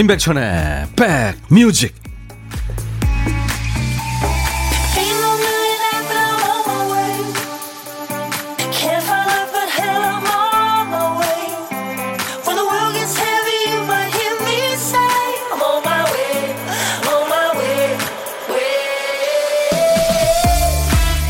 [0.00, 1.94] 임백천의 백뮤직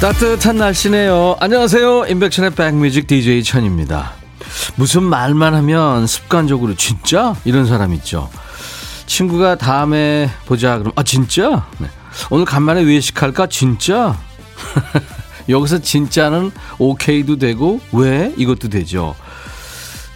[0.00, 1.36] 따뜻한 날씨네요.
[1.40, 2.06] 안녕하세요.
[2.06, 4.12] 임백천의 백뮤직 DJ 천입니다.
[4.76, 7.34] 무슨 말만 하면 습관적으로 진짜?
[7.44, 8.30] 이런 사람 있죠.
[9.10, 11.66] 친구가 다음에 보자 그럼 아 진짜?
[11.78, 11.88] 네.
[12.30, 14.16] 오늘 간만에 외식할까 진짜?
[15.48, 19.16] 여기서 진짜는 오케이도 되고 왜 이것도 되죠.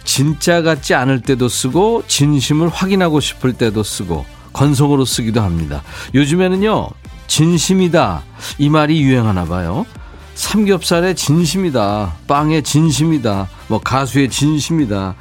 [0.05, 5.83] 진짜 같지 않을 때도 쓰고 진심을 확인하고 싶을 때도 쓰고 건성으로 쓰기도 합니다.
[6.13, 6.87] 요즘에는요
[7.27, 8.23] 진심이다
[8.59, 9.85] 이 말이 유행하나 봐요.
[10.35, 12.17] 삼겹살에 진심이다.
[12.27, 13.49] 빵에 진심이다.
[13.67, 15.15] 뭐 가수에 진심이다.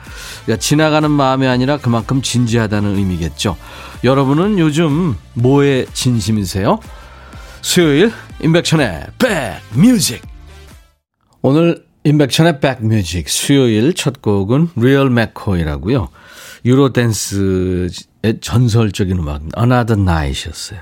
[0.45, 3.57] 그러니까 지나가는 마음이 아니라 그만큼 진지하다는 의미겠죠.
[4.03, 6.81] 여러분은 요즘 뭐에 진심이세요?
[7.63, 8.13] 수요일
[8.43, 9.07] 임백천의
[9.73, 10.21] 백뮤직
[11.41, 16.09] 오늘 임백천의 백뮤직 수요일 첫 곡은 리얼 맥코이라고요.
[16.67, 17.91] Eurodance의
[18.41, 20.81] 전설적인 음악 Another Night이었어요.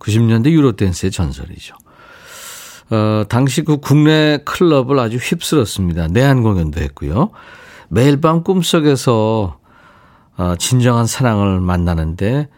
[0.00, 1.76] 90년대 유로댄스의 전설이죠.
[2.90, 6.08] 어, 당시 그 국내 클럽을 아주 휩쓸었습니다.
[6.08, 7.30] 내한 공연도 했고요.
[7.88, 9.58] 매일 밤 꿈속에서
[10.36, 12.48] 어, 진정한 사랑을 만나는데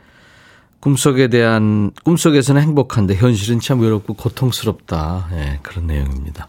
[0.81, 5.29] 꿈속에 대한 꿈속에서는 행복한데 현실은 참 외롭고 고통스럽다.
[5.33, 6.49] 예, 그런 내용입니다.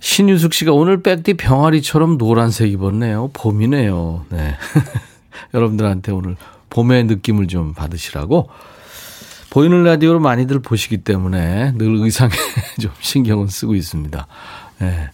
[0.00, 3.30] 신유숙 씨가 오늘 백디 병아리처럼 노란색 입었네요.
[3.34, 4.24] 봄이네요.
[4.30, 4.56] 네.
[5.52, 6.36] 여러분들한테 오늘
[6.70, 8.48] 봄의 느낌을 좀 받으시라고
[9.50, 12.30] 보이는 라디오로 많이들 보시기 때문에 늘 의상에
[12.80, 14.26] 좀 신경을 쓰고 있습니다.
[14.78, 15.10] 네.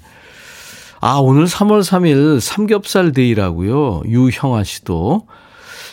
[1.01, 4.03] 아, 오늘 3월 3일 삼겹살 데이라고요.
[4.07, 5.27] 유형아 씨도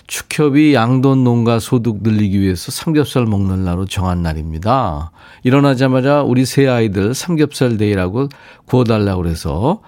[0.07, 5.11] 축협이 양돈 농가 소득 늘리기 위해서 삼겹살 먹는 날로 정한 날입니다.
[5.43, 8.27] 일어나자마자 우리 새 아이들 삼겹살 데이라고
[8.65, 9.81] 구워달라고 그래서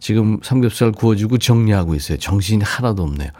[0.00, 2.18] 지금 삼겹살 구워주고 정리하고 있어요.
[2.18, 3.30] 정신이 하나도 없네요.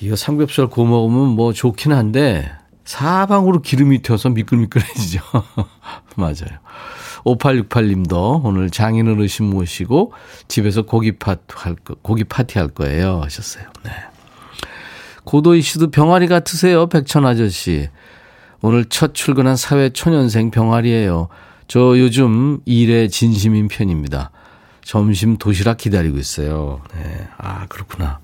[0.00, 2.50] 이거 삼겹살 구워 먹으면 뭐 좋긴 한데
[2.92, 5.22] 사방으로 기름이 튀어서 미끌미끌해지죠.
[6.16, 6.60] 맞아요.
[7.24, 10.12] 5868님도 오늘 장인 어르신 모시고
[10.46, 13.22] 집에서 고기 파티 할, 거, 고기 파티 할 거예요.
[13.22, 13.64] 하셨어요.
[13.84, 13.92] 네.
[15.24, 16.86] 고도희 씨도 병아리 같으세요.
[16.88, 17.88] 백천 아저씨.
[18.60, 21.28] 오늘 첫 출근한 사회 초년생 병아리예요.
[21.68, 24.32] 저 요즘 일에 진심인 편입니다.
[24.84, 26.82] 점심 도시락 기다리고 있어요.
[26.94, 27.26] 네.
[27.38, 28.20] 아, 그렇구나.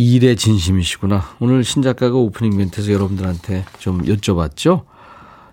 [0.00, 1.36] 일에 진심이시구나.
[1.40, 4.84] 오늘 신작가가 오프닝 멘트에서 여러분들한테 좀 여쭤봤죠?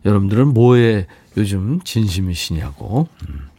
[0.06, 3.08] 여러분들은 뭐에 요즘 진심이시냐고.
[3.30, 3.50] 음.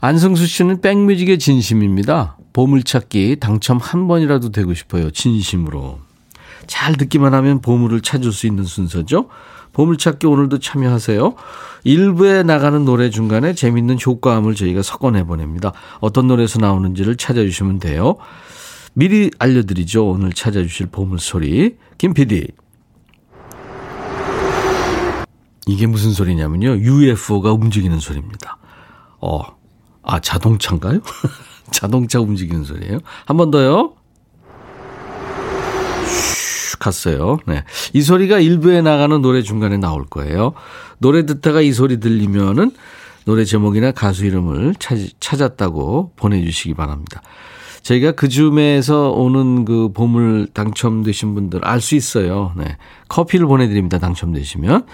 [0.00, 2.36] 안성수 씨는 백뮤직의 진심입니다.
[2.52, 5.10] 보물찾기 당첨 한 번이라도 되고 싶어요.
[5.10, 5.98] 진심으로.
[6.66, 9.28] 잘 듣기만 하면 보물을 찾을 수 있는 순서죠.
[9.72, 11.34] 보물찾기 오늘도 참여하세요.
[11.84, 15.72] 일부에 나가는 노래 중간에 재밌는 효과음을 저희가 섞어내 보냅니다.
[16.00, 18.16] 어떤 노래에서 나오는지를 찾아주시면 돼요.
[18.94, 20.06] 미리 알려드리죠.
[20.08, 21.76] 오늘 찾아주실 보물소리.
[21.98, 22.48] 김 PD.
[25.66, 26.76] 이게 무슨 소리냐면요.
[26.78, 28.58] UFO가 움직이는 소리입니다.
[29.20, 29.40] 어,
[30.02, 31.00] 아, 자동차인가요?
[31.72, 32.98] 자동차 움직이는 소리예요.
[33.24, 33.94] 한 번 더요.
[36.06, 37.38] 슉 갔어요.
[37.46, 37.64] 네.
[37.94, 40.52] 이 소리가 일부에 나가는 노래 중간에 나올 거예요.
[40.98, 42.70] 노래 듣다가 이 소리 들리면은
[43.24, 47.22] 노래 제목이나 가수 이름을 찾, 찾았다고 보내주시기 바랍니다.
[47.84, 52.52] 저희가 그 줌에서 오는 그 보물 당첨되신 분들 알 수 있어요.
[52.56, 52.76] 네.
[53.08, 53.98] 커피를 보내드립니다.
[53.98, 54.86] 당첨되시면.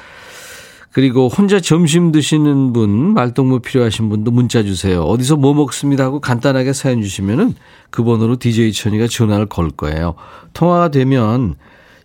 [0.93, 5.03] 그리고 혼자 점심 드시는 분, 말동무 필요하신 분도 문자 주세요.
[5.03, 7.55] 어디서 뭐 먹습니다 하고 간단하게 사연 주시면은
[7.91, 10.17] 그 번호로 DJ 천이가 전화를 걸 거예요.
[10.53, 11.55] 통화가 되면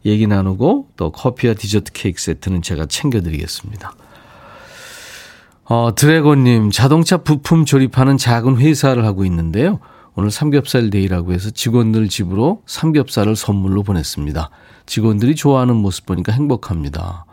[0.06, 3.92] 얘기 나누고 또 커피와 디저트 케이크 세트는 제가 챙겨드리겠습니다.
[5.64, 9.80] 어, 드래곤님, 자동차 부품 조립하는 작은 회사를 하고 있는데요.
[10.16, 14.50] 오늘 삼겹살 데이라고 해서 직원들 집으로 삼겹살을 선물로 보냈습니다.
[14.86, 17.26] 직원들이 좋아하는 모습 보니까 행복합니다.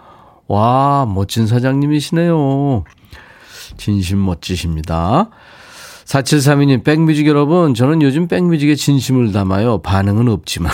[0.48, 2.84] 와, 멋진 사장님이시네요.
[3.76, 5.30] 진심 멋지십니다.
[6.04, 9.78] 4732님, 백뮤직 여러분, 저는 요즘 백뮤직에 진심을 담아요.
[9.78, 10.72] 반응은 없지만.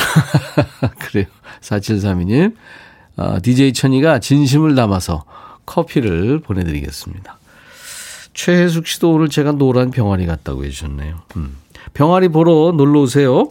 [0.99, 1.26] 그래요.
[1.61, 2.54] 4732님,
[3.16, 5.25] 어, DJ 천이가 진심을 담아서
[5.66, 7.38] 커피를 보내드리겠습니다.
[8.32, 11.20] 최혜숙 씨도 오늘 제가 노란 병아리 같다고 해주셨네요.
[11.37, 11.56] 음.
[11.94, 13.49] 병아리 보러 놀러 오세요.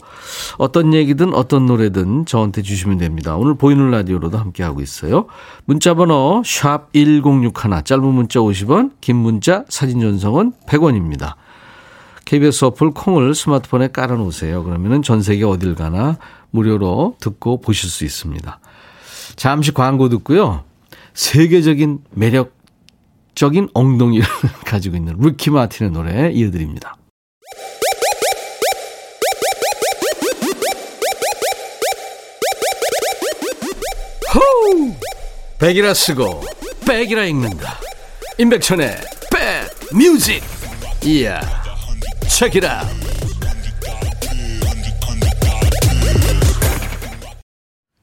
[0.57, 3.35] 어떤 얘기든 어떤 노래든 저한테 주시면 됩니다.
[3.35, 5.25] 오늘 보이는 라디오로도 함께하고 있어요.
[5.65, 11.35] 문자번호 샵 1061, 짧은 문자 50원, 긴 문자 사진 전송은 100원입니다.
[12.25, 14.63] KBS 어플 콩을 스마트폰에 깔아놓으세요.
[14.63, 16.17] 그러면은 전 세계 어딜 가나
[16.51, 18.59] 무료로 듣고 보실 수 있습니다.
[19.37, 20.63] 잠시 광고 듣고요.
[21.13, 24.25] 세계적인 매력적인 엉덩이를
[24.65, 26.97] 가지고 있는 리키 마틴의 노래 이어드립니다.
[35.59, 36.43] 백이라 쓰고
[36.87, 37.79] 백이라 읽는다.
[38.37, 38.97] 임백천의
[39.31, 40.43] 백 뮤직.
[41.03, 41.39] 이야.
[42.27, 42.83] Check it out.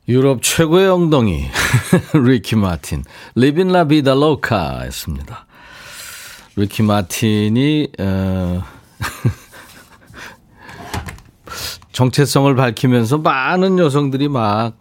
[0.06, 1.49] 유럽 최고의 엉덩이
[2.12, 3.05] 리키 마틴
[3.35, 5.47] Livin' La Vida Loca였습니다.
[6.56, 8.62] 리키 마틴이 어,
[11.93, 14.76] 정체성을 밝히면서 많은 여성들이 막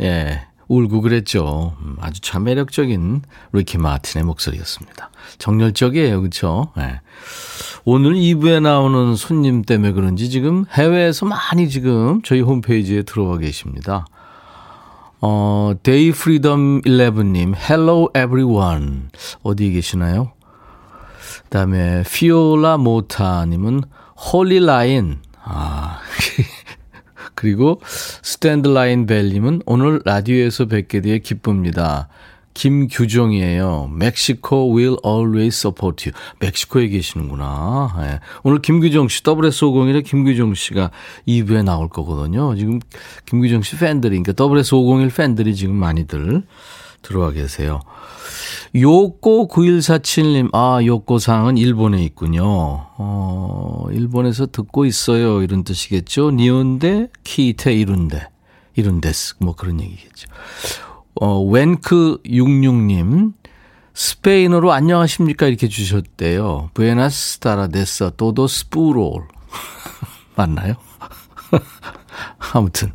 [0.00, 1.74] 예, 울고 그랬죠.
[1.82, 3.22] 음, 아주 참 매력적인
[3.52, 5.10] 리키 마틴의 목소리였습니다.
[5.38, 6.20] 정열적이에요.
[6.20, 6.68] 그렇죠?
[6.76, 7.00] 네.
[7.84, 14.06] 오늘 2부에 나오는 손님 때문에 그런지 지금 해외에서 많이 지금 저희 홈페이지에 들어와 계십니다.
[15.20, 19.08] 어, 데이 프리덤 11님, hello everyone.
[19.42, 20.32] 어디에 계시나요?
[21.44, 23.82] 그 다음에 피올라 모타님은
[24.16, 25.18] 홀리 라인.
[25.42, 25.98] 아,
[27.40, 27.80] 그리고
[28.20, 32.08] 스탠드라인 벨님은 오늘 라디오에서 뵙게 되어 기쁩니다.
[32.52, 33.88] 김규정이에요.
[33.90, 36.14] 멕시코 will always support you.
[36.40, 37.94] 멕시코에 계시는구나.
[37.98, 38.20] 네.
[38.42, 40.90] 오늘 김규정 씨, WS501의 김규정 씨가
[41.26, 42.54] 2부에 나올 거거든요.
[42.56, 42.78] 지금
[43.24, 46.42] 김규정 씨 팬들이, 그러니까 WS501 팬들이 지금 많이들
[47.02, 47.80] 들어와 계세요.
[48.74, 52.44] 요코 9147님, 아, 요코상은 일본에 있군요.
[52.46, 55.42] 어, 일본에서 듣고 있어요.
[55.42, 56.30] 이런 뜻이겠죠.
[56.30, 58.28] 니온데, 키테 이룬데.
[58.76, 59.36] 이룬데스.
[59.40, 60.28] 뭐 그런 얘기겠죠.
[61.20, 63.32] 어, 웬크 66님,
[63.92, 65.46] 스페인어로 안녕하십니까?
[65.46, 66.70] 이렇게 주셨대요.
[66.74, 69.26] 부에나스 타라데스 또도 스푸롤.
[70.36, 70.74] 맞나요?
[72.54, 72.92] 아무튼,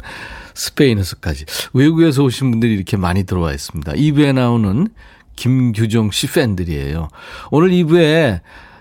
[0.55, 1.45] 스페인에서까지.
[1.73, 3.91] 외국에서 오신 분들이 이렇게 많이 들어와 있습니다.
[3.93, 4.87] 2부에 나오는
[5.35, 7.09] 김규종 씨 팬들이에요.
[7.51, 8.39] 오늘 2부에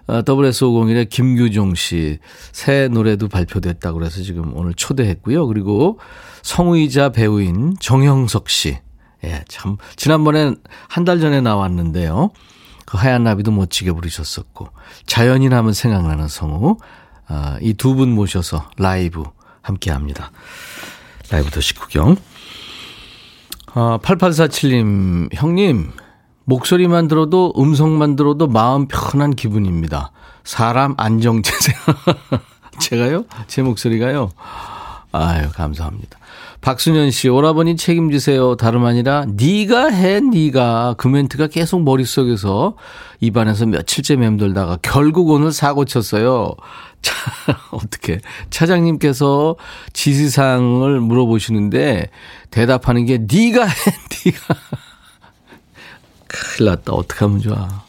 [0.08, 2.18] WS501의 김규종 씨
[2.52, 5.46] 새 노래도 발표됐다고 그래서 지금 오늘 초대했고요.
[5.46, 5.98] 그리고
[6.42, 8.78] 성의자 배우인 정형석 씨.
[9.24, 10.54] 예, 참 지난번에
[10.88, 12.30] 한 달 전에 나왔는데요.
[12.86, 14.68] 그 하얀 나비도 멋지게 부르셨었고
[15.06, 16.76] 자연인 하면 생각나는 성우
[17.26, 19.24] 아, 이 두 분 모셔서 라이브
[19.62, 20.30] 함께 합니다.
[21.34, 22.14] 라이브 도시 구경.
[23.74, 25.90] 아, 8847님, 형님,
[26.44, 30.12] 목소리만 들어도 음성만 들어도 마음 편한 기분입니다.
[30.44, 31.72] 사람 안정체제.
[32.78, 33.24] 제가요?
[33.48, 34.30] 제 목소리가요?
[35.10, 36.18] 아유, 감사합니다.
[36.60, 38.54] 박순현 씨, 오라버니 책임지세요.
[38.54, 40.94] 다름 아니라 네가 해, 네가.
[40.98, 42.76] 그 멘트가 계속 머릿속에서
[43.18, 46.54] 입안에서 며칠째 맴돌다가 결국 오늘 사고 쳤어요.
[47.04, 47.14] 차,
[47.70, 48.20] 어떻게
[48.50, 49.56] 차장님께서
[49.92, 52.10] 지시사항을 물어보시는데
[52.50, 53.72] 대답하는 게 네가 해,
[54.24, 54.54] 네가.
[56.26, 56.92] 큰일 났다.
[56.92, 57.84] 어떡하면 좋아.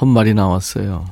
[0.00, 1.06] 헛말이 나왔어요.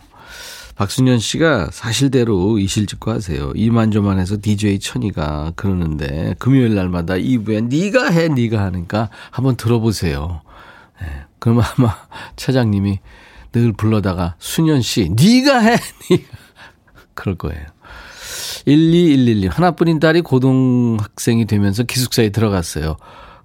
[0.77, 3.51] 박순현 씨가 사실대로 이실직고 하세요.
[3.57, 10.41] 이만저만해서 DJ 천이가 그러는데 금요일 날마다 2부에 네가 해 네가 하니까 한번 들어보세요.
[11.01, 11.09] 네.
[11.41, 11.97] 그럼 아마
[12.37, 13.01] 차장님이
[13.51, 15.77] 늘 불러다가 순현 씨 네가 해
[16.11, 16.23] 네가
[17.19, 17.61] 그럴 거예요.
[18.67, 22.97] 12111 하나뿐인 딸이 고등학생이 되면서 기숙사에 들어갔어요.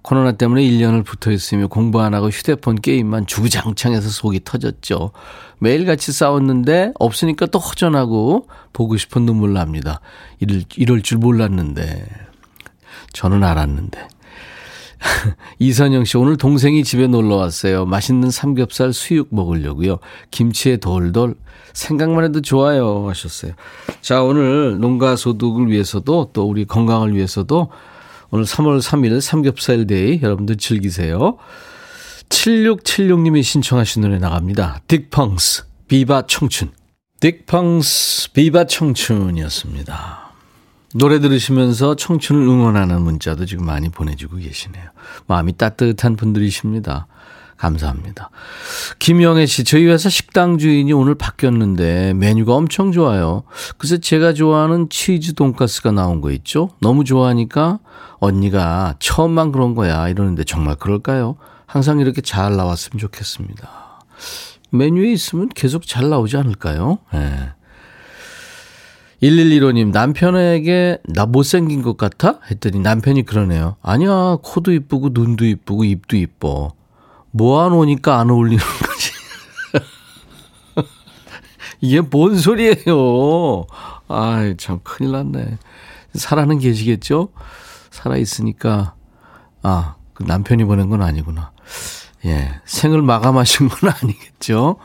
[0.02, 5.10] 코로나 때문에 1년을 붙어 있으며 공부 안 하고 휴대폰 게임만 주구장창해서 속이 터졌죠.
[5.58, 10.00] 매일같이 싸웠는데 없으니까 또 허전하고 보고 싶은 눈물 납니다.
[10.38, 12.06] 이럴, 이럴 줄 몰랐는데.
[13.12, 14.08] 저는 알았는데.
[15.58, 17.84] 이선영 씨, 오늘 동생이 집에 놀러 왔어요.
[17.86, 19.98] 맛있는 삼겹살 수육 먹으려고요.
[20.30, 21.34] 김치에 돌돌.
[21.72, 23.08] 생각만 해도 좋아요.
[23.08, 23.52] 하셨어요.
[24.00, 27.70] 자, 오늘 농가 소득을 위해서도 또 우리 건강을 위해서도
[28.30, 31.36] 오늘 3월 3일 삼겹살 데이 여러분들 즐기세요.
[32.28, 34.82] 7676님이 신청하신 노래 나갑니다.
[34.88, 36.70] 딕펑스 비바 청춘.
[37.20, 40.23] 딕펑스 비바 청춘이었습니다.
[40.96, 44.84] 노래 들으시면서 청춘을 응원하는 문자도 지금 많이 보내주고 계시네요.
[45.26, 47.08] 마음이 따뜻한 분들이십니다.
[47.56, 48.30] 감사합니다.
[49.00, 53.42] 김영애 씨, 저희 회사 식당 주인이 오늘 바뀌었는데 메뉴가 엄청 좋아요.
[53.76, 56.70] 그래서 제가 좋아하는 치즈 돈가스가 나온 거 있죠?
[56.80, 57.80] 너무 좋아하니까
[58.18, 61.36] 언니가 처음만 그런 거야 이러는데 정말 그럴까요?
[61.66, 63.68] 항상 이렇게 잘 나왔으면 좋겠습니다.
[64.70, 66.98] 메뉴에 있으면 계속 잘 나오지 않을까요?
[67.12, 67.52] 네.
[69.24, 72.40] 1115님, 남편에게 나 못생긴 것 같아?
[72.50, 73.76] 했더니 남편이 그러네요.
[73.80, 76.72] 아니야, 코도 이쁘고, 눈도 이쁘고, 입도 이뻐.
[77.30, 79.12] 모아놓으니까 안 어울리는 거지.
[81.80, 83.66] 이게 뭔 소리예요?
[84.08, 85.56] 아이, 참, 큰일 났네.
[86.14, 87.30] 살아는 계시겠죠?
[87.90, 88.94] 살아있으니까,
[89.62, 91.52] 아, 그 남편이 보낸 건 아니구나.
[92.26, 94.76] 예, 생을 마감하신 건 아니겠죠?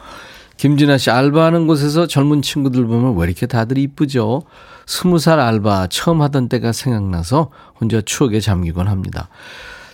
[0.60, 4.42] 김진아 씨, 알바하는 곳에서 젊은 친구들 보면 왜 이렇게 다들 이쁘죠?
[4.86, 7.50] 스무 살 알바 처음 하던 때가 생각나서
[7.80, 9.30] 혼자 추억에 잠기곤 합니다.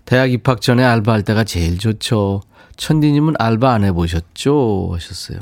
[0.05, 2.41] 대학 입학 전에 알바할 때가 제일 좋죠.
[2.77, 4.89] 천디님은 알바 안 해보셨죠?
[4.91, 5.38] 하셨어요.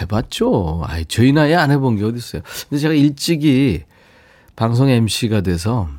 [0.00, 0.84] 해봤죠.
[0.86, 2.40] 아이, 저희 나이에 안 해본 게 어딨어요.
[2.70, 3.82] 근데 제가 일찍이
[4.56, 5.90] 방송 MC가 돼서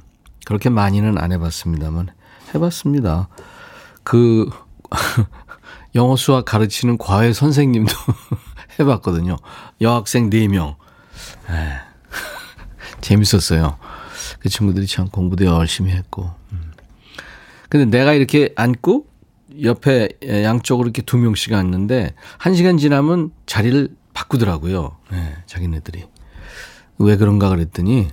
[0.43, 2.07] 그렇게 많이는 안 해봤습니다만
[2.55, 3.27] 해봤습니다.
[4.03, 4.50] 그
[5.93, 7.93] 영어 수학 가르치는 과외 선생님도
[8.79, 9.38] 해봤거든요.
[9.82, 10.75] 여학생 4명.
[11.50, 11.79] 에,
[13.01, 13.77] 재밌었어요.
[14.39, 16.32] 그 친구들이 참 공부도 열심히 했고.
[16.51, 16.72] 음.
[17.70, 19.08] 근데 내가 이렇게 앉고
[19.63, 24.98] 옆에 양쪽으로 이렇게 두 명씩 앉는데 한 시간 지나면 자리를 바꾸더라고요.
[25.12, 26.05] 네, 자기네들이.
[26.98, 28.10] 왜 그런가 그랬더니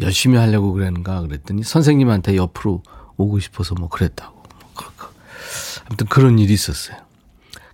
[0.00, 2.82] 열심히 하려고 그랬는가 그랬더니 선생님한테 옆으로
[3.16, 4.34] 오고 싶어서 뭐 그랬다고.
[4.34, 4.48] 뭐
[5.88, 6.98] 아무튼 그런 일이 있었어요.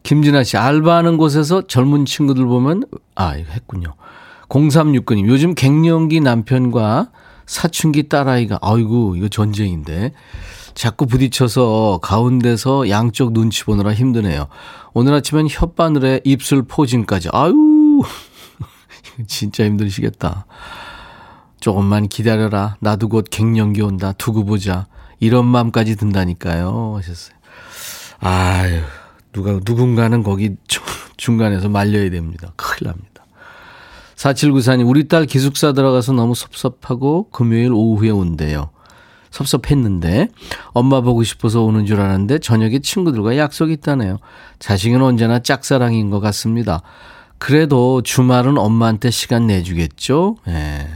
[0.04, 2.84] 김진아 씨, 알바하는 곳에서 젊은 친구들 보면,
[3.14, 3.94] 아, 이거 했군요.
[4.50, 7.10] 0369님, 요즘 갱년기 남편과
[7.46, 10.12] 사춘기 딸아이가, 아이고, 이거 전쟁인데.
[10.74, 14.48] 자꾸 부딪혀서 가운데서 양쪽 눈치 보느라 힘드네요.
[14.92, 17.30] 오늘 아침엔 혓바늘에 입술 포진까지.
[17.32, 18.02] 아유,
[19.26, 20.46] 진짜 힘드시겠다.
[21.60, 22.76] 조금만 기다려라.
[22.80, 24.12] 나도 곧 갱년기 온다.
[24.12, 24.86] 두고 보자.
[25.18, 26.94] 이런 마음까지 든다니까요.
[26.96, 27.36] 하셨어요.
[28.20, 28.82] 아유,
[29.34, 30.56] 누가, 누군가는 거기
[31.16, 32.52] 중간에서 말려야 됩니다.
[32.56, 33.24] 큰일 납니다.
[34.16, 38.70] 4794님, 우리 딸 기숙사 들어가서 너무 섭섭하고 금요일 오후에 온대요.
[39.30, 40.28] 섭섭했는데
[40.68, 44.18] 엄마 보고 싶어서 오는 줄 알았는데 저녁에 친구들과 약속이 있다네요.
[44.60, 46.82] 자식은 언제나 짝사랑인 것 같습니다.
[47.38, 50.36] 그래도 주말은 엄마한테 시간 내주겠죠?
[50.46, 50.52] 예.
[50.52, 50.88] 네.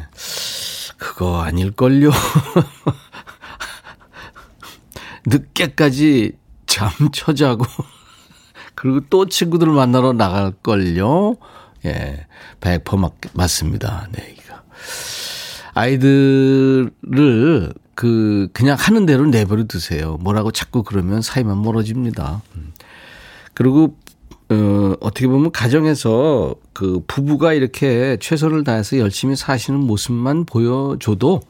[0.97, 2.11] 그거 아닐걸요?
[5.26, 6.33] 늦게까지
[6.66, 7.64] 잠 쳐 자고,
[8.79, 11.35] 그리고 또 친구들 만나러 나갈걸요?
[11.87, 12.27] 예.
[12.61, 14.07] 100% 맞, 맞습니다.
[14.13, 14.55] 네, 이거.
[15.75, 20.17] 아이들을 그 그냥 하는 대로 내버려 두세요.
[20.21, 22.41] 뭐라고 자꾸 그러면 사이만 멀어집니다.
[22.55, 22.73] 음.
[23.53, 23.97] 그리고
[24.49, 31.41] 어, 어떻게 보면 가정에서 그 부부가 이렇게 최선을 다해서 열심히 사시는 모습만 보여줘도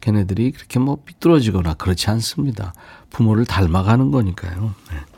[0.00, 2.74] 걔네들이 그렇게 뭐 삐뚤어지거나 그렇지 않습니다.
[3.10, 4.74] 부모를 닮아가는 거니까요.
[4.90, 5.15] 네.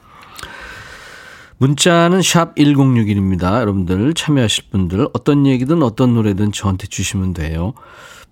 [1.58, 3.60] 문자는 샵 1061입니다.
[3.60, 7.74] 여러분들 참여하실 분들 어떤 얘기든 어떤 노래든 저한테 주시면 돼요.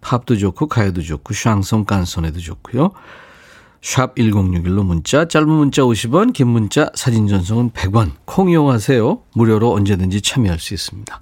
[0.01, 2.93] 팝도 좋고 가요도 좋고 샹송 깐손에도 좋고요.
[3.83, 9.23] 샵 1061로 문자 짧은 문자 50원 긴 문자 사진 전송은 100원 콩 이용하세요.
[9.35, 11.21] 무료로 언제든지 참여할 수 있습니다.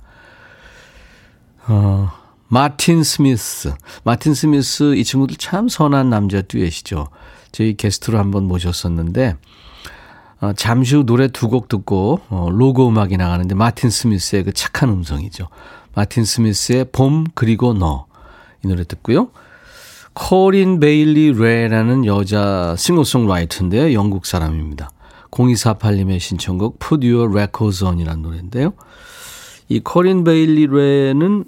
[1.68, 2.10] 어,
[2.48, 3.72] 마틴 스미스
[4.04, 7.08] 마틴 스미스 이 친구들 참 선한 남자 듀엣이죠.
[7.52, 9.36] 저희 게스트로 한번 모셨었는데
[10.44, 14.88] 어, 잠시 후 노래 두 곡 듣고 어, 로고 음악이 나가는데 마틴 스미스의 그 착한
[14.90, 15.48] 음성이죠.
[15.94, 18.06] 마틴 스미스의 봄 그리고 너
[18.64, 19.28] 이 노래 듣고요.
[20.14, 23.92] 코린 베일리 레라는 여자 싱어송라이터인데요.
[23.92, 24.90] 영국 사람입니다.
[25.30, 28.72] 0248님의 신청곡 Put Your Records On이라는 노래인데요.
[29.68, 31.44] 이 코린 베일리 레는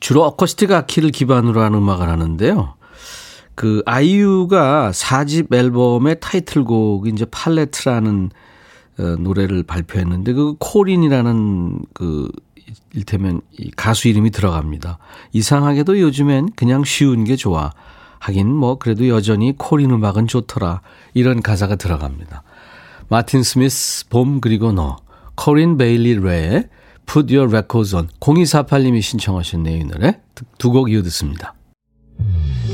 [0.00, 2.74] 주로 어쿠스틱 악기를 기반으로 하는 음악을 하는데요.
[3.54, 8.30] 그 아이유가 4집 앨범의 타이틀곡 이제 팔레트라는
[8.98, 12.28] 어, 노래를 발표했는데 그 코린이라는 그
[12.92, 14.98] 일테면 이 가수 이름이 들어갑니다.
[15.32, 17.72] 이상하게도 요즘엔 그냥 쉬운 게 좋아.
[18.20, 20.80] 하긴 뭐 그래도 여전히 코린 음악은 좋더라.
[21.12, 22.42] 이런 가사가 들어갑니다.
[23.08, 24.96] 마틴 스미스 봄 그리고 너
[25.34, 26.68] 코린 베일리 레의
[27.06, 30.20] Put Your Records On 0248님이 신청하셨네요 이 노래
[30.58, 31.54] 두 곡 이어 듣습니다.
[32.16, 32.73] 너의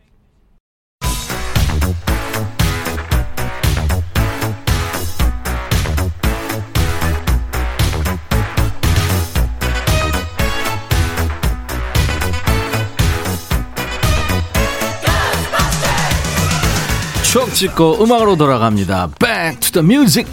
[17.53, 19.09] 찍고 음악으로 돌아갑니다.
[19.19, 20.27] Back to the music.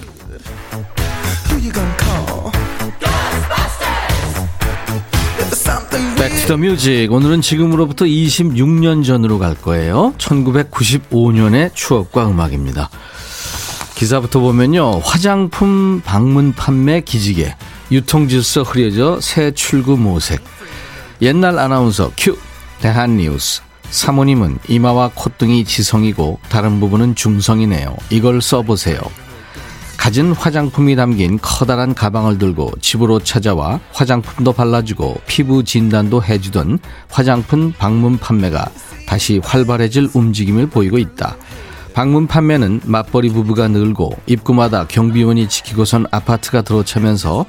[6.19, 10.15] Back to the music 오늘은 지금으로부터 26년 전으로 갈 거예요.
[10.19, 12.91] 1995년의 추억과 음악입니다.
[13.95, 15.01] 기사부터 보면요.
[15.01, 17.55] 화장품 방문 판매 기지개
[17.91, 20.43] 유통질서 흐려져 새 출구 모색
[21.23, 22.37] 옛날 아나운서 큐
[22.81, 27.97] 대한뉴스 사모님은 이마와 콧등이 지성이고 다른 부분은 중성이네요.
[28.11, 29.01] 이걸 써보세요.
[29.97, 36.79] 가진 화장품이 담긴 커다란 가방을 들고 집으로 찾아와 화장품도 발라주고 피부 진단도 해주던
[37.11, 38.71] 화장품 방문 판매가
[39.07, 41.37] 다시 활발해질 움직임을 보이고 있다.
[41.95, 47.45] 방문 판매는 맞벌이 부부가 늘고 입구마다 경비원이 지키고선 아파트가 들어차면서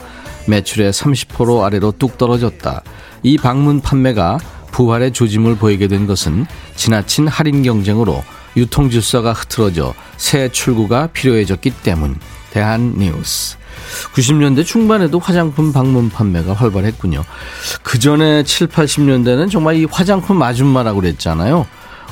[0.48, 2.82] 매출의 30% 아래로 뚝 떨어졌다.
[3.22, 4.40] 이 방문 판매가
[4.72, 6.46] 부활의 조짐을 보이게 된 것은
[6.76, 8.24] 지나친 할인 경쟁으로
[8.58, 12.18] 유통 질서가 흐트러져 새 출구가 필요해졌기 때문.
[12.52, 13.58] 대한 뉴스.
[14.14, 17.24] 90년대 중반에도 화장품 방문 판매가 활발했군요.
[17.84, 21.66] 그 전에 7, 80년대는 정말 이 화장품 아줌마라고 그랬잖아요.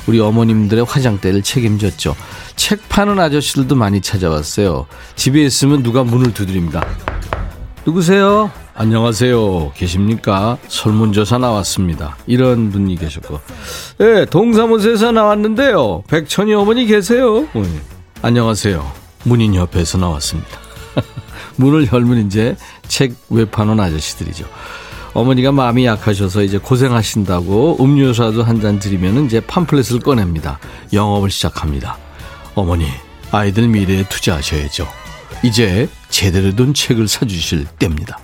[0.06, 2.16] 우리 어머님들의 화장대를 책임졌죠.
[2.56, 4.86] 책 파는 아저씨들도 많이 찾아왔어요.
[5.16, 6.86] 집에 있으면 누가 문을 두드립니다.
[7.84, 8.50] 누구세요?
[8.88, 9.72] 안녕하세요.
[9.74, 10.56] 계십니까?
[10.68, 12.16] 설문조사 나왔습니다.
[12.28, 13.40] 이런 분이 계셨고.
[13.98, 16.04] 네, 동사무소에서 나왔는데요.
[16.06, 17.40] 백천이 어머니 계세요?
[17.54, 17.64] 네.
[18.22, 18.88] 안녕하세요.
[19.24, 20.60] 문인 옆에서 나왔습니다.
[21.56, 22.54] 문을 열면 이제
[22.86, 24.46] 책 외파는 아저씨들이죠.
[25.12, 30.60] 어머니가 마음이 약하셔서 이제 고생하신다고 음료수라도 한 잔 드리면 이제 팜플렛을 꺼냅니다.
[30.92, 31.98] 영업을 시작합니다.
[32.54, 32.86] 어머니,
[33.32, 34.86] 아이들 미래에 투자하셔야죠.
[35.42, 38.18] 이제 제대로 된 책을 사주실 때입니다.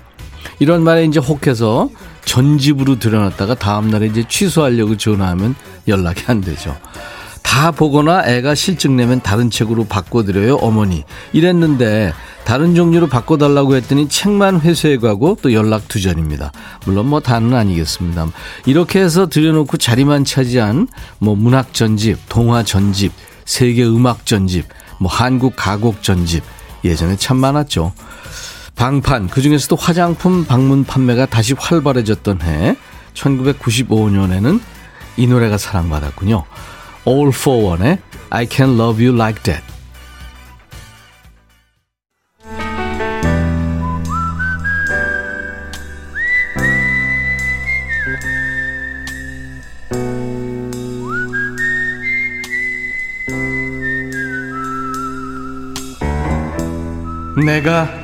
[0.64, 1.90] 이런 말에 이제 혹해서
[2.24, 5.54] 전집으로 들여놨다가 다음날에 이제 취소하려고 전화하면
[5.86, 6.74] 연락이 안 되죠.
[7.42, 11.04] 다 보거나 애가 실증 내면 다른 책으로 바꿔드려요, 어머니.
[11.34, 12.14] 이랬는데
[12.46, 16.50] 다른 종류로 바꿔달라고 했더니 책만 회수해 가고 또 연락 두전입니다.
[16.86, 18.28] 물론 뭐 다는 아니겠습니다.
[18.64, 23.12] 이렇게 해서 들여놓고 자리만 차지한 뭐 문학 전집, 동화 전집,
[23.44, 24.64] 세계 음악 전집,
[24.98, 26.42] 뭐 한국 가곡 전집
[26.84, 27.92] 예전에 참 많았죠.
[28.74, 32.76] 방판 그 중에서도 화장품 방문 판매가 다시 활발해졌던 해
[33.14, 34.60] 1995년에는
[35.16, 36.44] 이 노래가 사랑받았군요.
[37.06, 37.98] All for One의
[38.30, 39.74] I Can Love You Like That.
[57.44, 58.03] 내가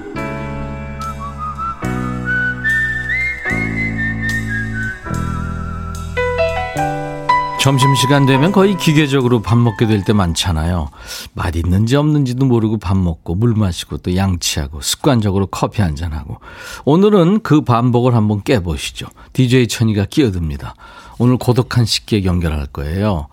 [7.61, 10.89] 점심시간 되면 거의 기계적으로 밥 먹게 될 때 많잖아요.
[11.35, 16.37] 맛있는지 없는지도 모르고 밥 먹고 물 마시고 또 양치하고 습관적으로 커피 한잔하고
[16.85, 19.05] 오늘은 그 반복을 한번 깨보시죠.
[19.33, 20.73] DJ 천이가 끼어듭니다.
[21.19, 23.27] 오늘 고독한 식객 연결할 거예요.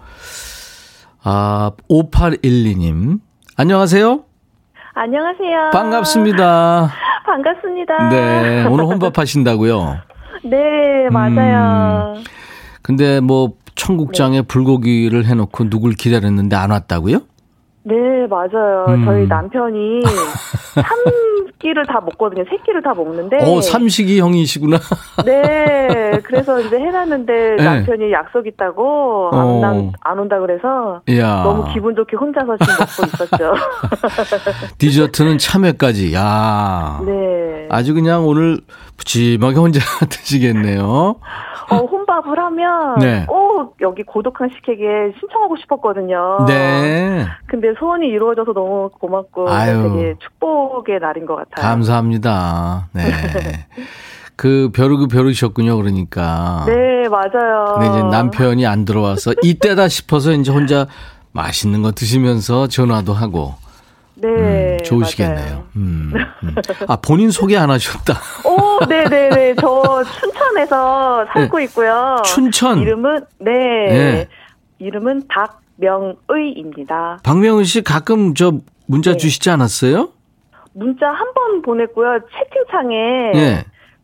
[1.22, 3.20] 아, 5812님.
[3.56, 4.24] 안녕하세요.
[4.94, 5.70] 안녕하세요.
[5.72, 6.92] 반갑습니다.
[7.24, 8.08] 반갑습니다.
[8.10, 9.96] 네, 오늘 혼밥 하신다고요?
[10.44, 12.14] 네, 맞아요.
[12.18, 12.24] 음,
[12.82, 14.46] 근데 뭐 청국장에 네.
[14.46, 17.20] 불고기를 해놓고 누굴 기다렸는데 안 왔다고요?
[17.84, 17.94] 네,
[18.28, 18.84] 맞아요.
[18.88, 19.04] 음.
[19.06, 20.02] 저희 남편이
[21.58, 22.44] 삼끼를 다 먹거든요.
[22.50, 23.38] 세 끼를 다 먹는데.
[23.42, 24.78] 어, 삼식이 형이시구나.
[25.24, 26.20] 네.
[26.24, 27.64] 그래서 이제 해놨는데 네.
[27.64, 29.92] 남편이 약속 있다고 안, 어.
[30.00, 31.42] 안 온다 그래서 야.
[31.42, 33.54] 너무 기분 좋게 혼자서 지금 먹고 있었죠.
[34.78, 36.14] 디저트는 참외까지.
[36.14, 37.00] 야.
[37.06, 37.57] 네.
[37.70, 38.60] 아주 그냥 오늘
[38.96, 41.16] 부침하게 혼자 드시겠네요.
[41.70, 43.26] 어, 혼밥을 하면 네.
[43.26, 46.46] 꼭 여기 고독한 식객에 신청하고 싶었거든요.
[46.46, 47.26] 네.
[47.46, 49.82] 근데 소원이 이루어져서 너무 고맙고 아유.
[49.94, 51.68] 되게 축복의 날인 것 같아요.
[51.68, 52.88] 감사합니다.
[52.92, 53.02] 네.
[54.36, 56.64] 그 벼르고 벼르셨군요, 그러니까.
[56.66, 57.74] 네, 맞아요.
[57.74, 60.86] 근데 이제 남편이 안 들어와서 이때다 싶어서 이제 혼자
[61.32, 63.54] 맛있는 거 드시면서 전화도 하고.
[64.20, 64.28] 네.
[64.28, 65.64] 음, 좋으시겠네요.
[65.76, 66.54] 음, 음.
[66.88, 68.14] 아, 본인 소개 안 하셨다.
[68.44, 69.08] 오, 네네네.
[69.08, 69.54] 네, 네.
[69.60, 71.64] 저 춘천에서 살고 네.
[71.64, 72.16] 있고요.
[72.24, 72.78] 춘천?
[72.80, 73.50] 이름은, 네.
[73.52, 74.28] 네.
[74.80, 77.18] 이름은 박명의입니다.
[77.22, 78.52] 박명의 씨 가끔 저
[78.86, 79.16] 문자 네.
[79.18, 80.10] 주시지 않았어요?
[80.74, 82.20] 문자 한 번 보냈고요.
[82.32, 83.32] 채팅창에.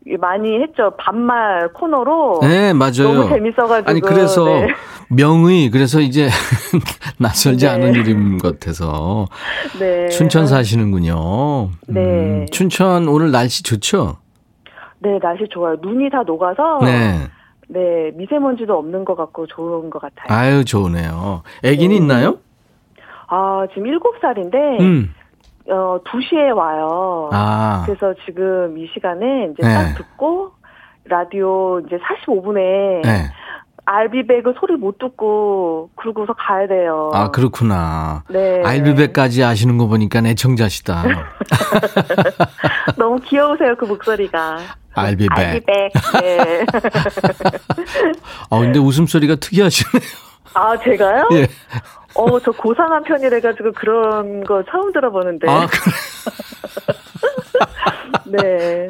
[0.05, 0.17] 네.
[0.17, 0.91] 많이 했죠.
[0.97, 2.39] 반말 코너로.
[2.41, 3.13] 네, 맞아요.
[3.13, 3.89] 너무 재밌어가지고.
[3.89, 4.67] 아니, 그래서 네.
[5.09, 6.29] 명의, 그래서 이제
[7.19, 7.71] 낯설지 네.
[7.71, 9.27] 않은 이름 같아서.
[9.79, 10.07] 네.
[10.09, 11.69] 춘천 사시는군요.
[11.87, 12.01] 네.
[12.01, 14.17] 음, 춘천 오늘 날씨 좋죠?
[14.99, 15.75] 네, 날씨 좋아요.
[15.81, 16.79] 눈이 다 녹아서.
[16.83, 17.19] 네.
[17.67, 20.27] 네, 미세먼지도 없는 것 같고 좋은 것 같아요.
[20.27, 21.41] 아유, 좋으네요.
[21.63, 21.95] 애기는 네.
[21.97, 22.37] 있나요?
[23.27, 25.13] 아, 지금 7살인데, 음.
[25.69, 27.29] 어, 2시에 와요.
[27.33, 27.83] 아.
[27.85, 29.73] 그래서 지금 이 시간에 이제 네.
[29.73, 30.51] 딱 듣고,
[31.05, 33.31] 라디오 이제 45분에, 네.
[33.85, 37.11] 알비백을 소리 못 듣고 그러고서 가야 돼요.
[37.13, 38.23] 아 그렇구나.
[38.29, 38.63] 네.
[38.63, 41.03] 알비백까지 아시는 거 보니까 애청자시다.
[42.97, 44.57] 너무 귀여우세요 그 목소리가.
[44.95, 45.37] 알비백.
[45.37, 45.91] 알비백.
[46.21, 46.65] 네.
[48.49, 50.24] 아 근데 웃음소리가 특이하시네요.
[50.55, 51.27] 아 제가요?
[51.33, 51.47] 예.
[52.15, 55.49] 어, 저 고상한 편이라가지고 그런 거 처음 들어보는데.
[55.49, 55.81] 아, 그래.
[58.25, 58.87] 네.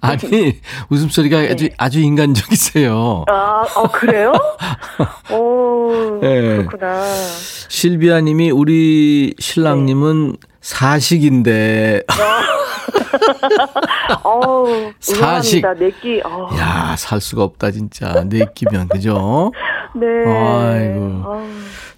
[0.00, 1.52] 아니, 웃음소리가 네.
[1.52, 3.24] 아주, 아주 인간적이세요.
[3.28, 4.32] 아, 어, 그래요?
[5.30, 6.64] 오, 네.
[6.64, 7.04] 그렇구나.
[7.68, 10.38] 실비아 님이 우리 신랑님은 네.
[10.60, 12.02] 사식인데.
[14.22, 15.66] 어우, 사식.
[15.78, 16.20] 내끼.
[16.24, 16.48] 어.
[16.56, 18.24] 야, 살 수가 없다, 진짜.
[18.24, 19.52] 내끼면, 그죠?
[19.94, 20.06] 네.
[20.26, 21.24] 아이고.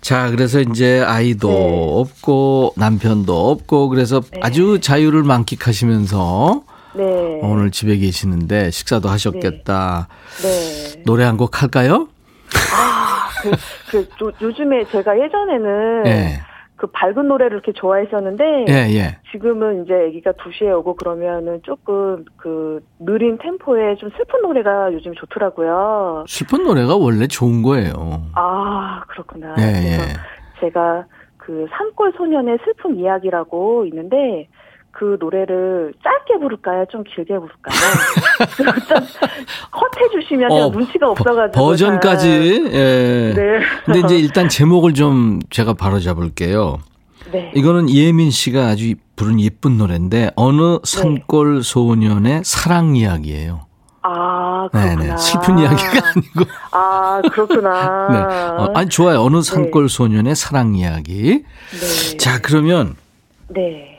[0.00, 1.86] 자, 그래서 이제 아이도 네.
[2.00, 4.40] 없고 남편도 없고 그래서 네.
[4.42, 6.62] 아주 자유를 만끽하시면서
[6.94, 7.04] 네.
[7.42, 10.08] 오늘 집에 계시는데 식사도 하셨겠다.
[10.42, 10.48] 네.
[10.96, 11.02] 네.
[11.04, 12.08] 노래 한 곡 할까요?
[12.74, 13.50] 아, 그,
[14.18, 16.40] 그 요, 요즘에 제가 예전에는 네.
[16.82, 19.16] 그 밝은 노래를 이렇게 좋아했었는데 예, 예.
[19.30, 26.24] 지금은 이제 아기가 2시에 오고 그러면은 조금 그 느린 템포에 좀 슬픈 노래가 요즘 좋더라고요.
[26.26, 28.22] 슬픈 노래가 원래 좋은 거예요.
[28.34, 29.54] 아, 그렇구나.
[29.60, 29.98] 예, 예.
[30.58, 31.04] 제가
[31.36, 34.48] 그 산골 소년의 슬픈 이야기라고 있는데
[34.92, 36.84] 그 노래를 짧게 부를까요?
[36.90, 37.74] 좀 길게 부를까요?
[38.56, 38.66] 좀
[39.70, 42.70] 컷해 주시면 어, 눈치가 없어가지고 버전까지.
[42.72, 43.32] 예.
[43.34, 43.60] 네.
[43.84, 46.78] 근데 이제 일단 제목을 좀 제가 바로 잡을게요.
[47.32, 47.50] 네.
[47.54, 50.78] 이거는 이예민 씨가 아주 부른 예쁜 노래인데 어느 네.
[50.84, 53.66] 산골 소년의 사랑 이야기예요.
[54.02, 54.96] 아, 그렇구나.
[54.96, 55.16] 네네.
[55.16, 56.50] 슬픈 이야기가 아니고.
[56.72, 58.08] 아, 그렇구나.
[58.10, 58.18] 네.
[58.62, 59.22] 어, 아니, 좋아요.
[59.22, 59.96] 어느 산골 네.
[59.96, 61.44] 소년의 사랑 이야기.
[61.70, 62.16] 네.
[62.18, 62.96] 자, 그러면.
[63.48, 63.91] 네.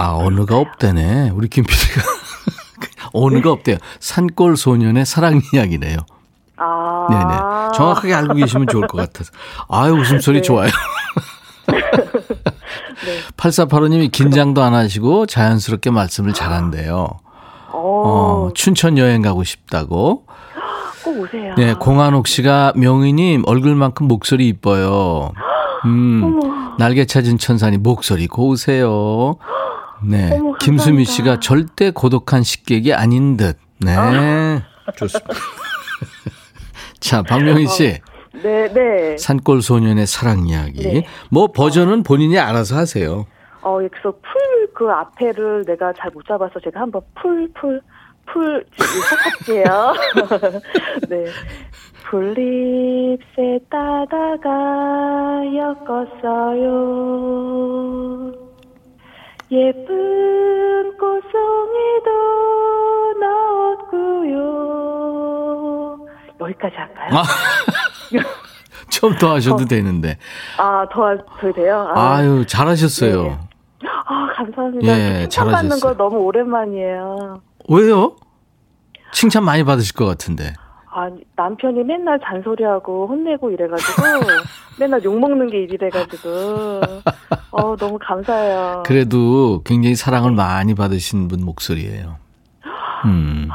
[0.00, 1.30] 아, 언어가 없대네.
[1.34, 2.00] 우리 김 PD가.
[3.12, 3.76] 언어가 없대요.
[3.98, 5.98] 산골 소년의 사랑 이야기네요.
[6.56, 7.06] 아.
[7.10, 7.76] 네네.
[7.76, 9.30] 정확하게 알고 계시면 좋을 것 같아서.
[9.68, 10.42] 아유, 웃음소리 네.
[10.42, 10.70] 좋아요.
[11.70, 13.20] 네.
[13.36, 17.08] 8485님이 긴장도 안 하시고 자연스럽게 말씀을 잘한대요.
[17.72, 20.24] 어, 춘천 여행 가고 싶다고.
[21.04, 21.54] 꼭 오세요.
[21.56, 25.32] 네, 공한옥 씨가 명희님 얼굴만큼 목소리 이뻐요.
[25.84, 26.40] 음,
[26.78, 29.36] 날개 찾은 천사님 목소리 고우세요.
[30.04, 30.32] 네.
[30.32, 33.58] 어머, 김수미 씨가 절대 고독한 식객이 아닌 듯.
[33.78, 33.94] 네.
[33.96, 34.62] 아.
[34.96, 35.34] 좋습니다.
[37.00, 37.88] 자, 박명희 씨.
[37.88, 39.16] 어, 네, 네.
[39.18, 40.82] 산골 소년의 사랑 이야기.
[40.82, 41.06] 네.
[41.30, 43.26] 뭐 버전은 본인이 알아서 하세요.
[43.62, 47.82] 어, 그래서 풀 그 앞에를 내가 잘 못 잡아서 제가 한번 풀, 풀,
[48.26, 49.92] 풀, 시작할게요.
[51.10, 51.26] 네.
[52.08, 55.42] 풀잎새 따다가
[56.64, 58.32] 엮었어요.
[59.52, 62.10] 예쁜 꽃송이도
[63.20, 64.38] 넣었고요.
[66.40, 67.10] 여기까지 할까요?
[67.12, 67.24] 아,
[68.90, 70.16] 좀 더 하셔도 어, 되는데.
[70.58, 71.92] 아, 더, 더 돼요?
[71.94, 73.22] 아, 유 잘하셨어요.
[73.24, 73.38] 네.
[74.06, 74.92] 아, 감사합니다.
[74.92, 77.40] 예, 칭찬받는 거 너무 오랜만이에요.
[77.68, 78.14] 왜요?
[79.12, 80.52] 칭찬 많이 받으실 것 같은데.
[80.92, 84.02] 아, 남편이 맨날 잔소리하고 혼내고 이래가지고
[84.80, 86.80] 맨날 욕먹는 게 일이 돼가지고
[87.52, 88.82] 어, 너무 감사해요.
[88.84, 92.16] 그래도 굉장히 사랑을 많이 받으신 분 목소리예요.
[93.04, 93.48] 음.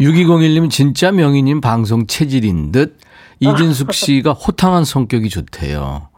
[0.00, 2.96] 6201님 진짜 명희님 방송 체질인 듯
[3.40, 6.08] 이진숙 씨가 호탕한 성격이 좋대요.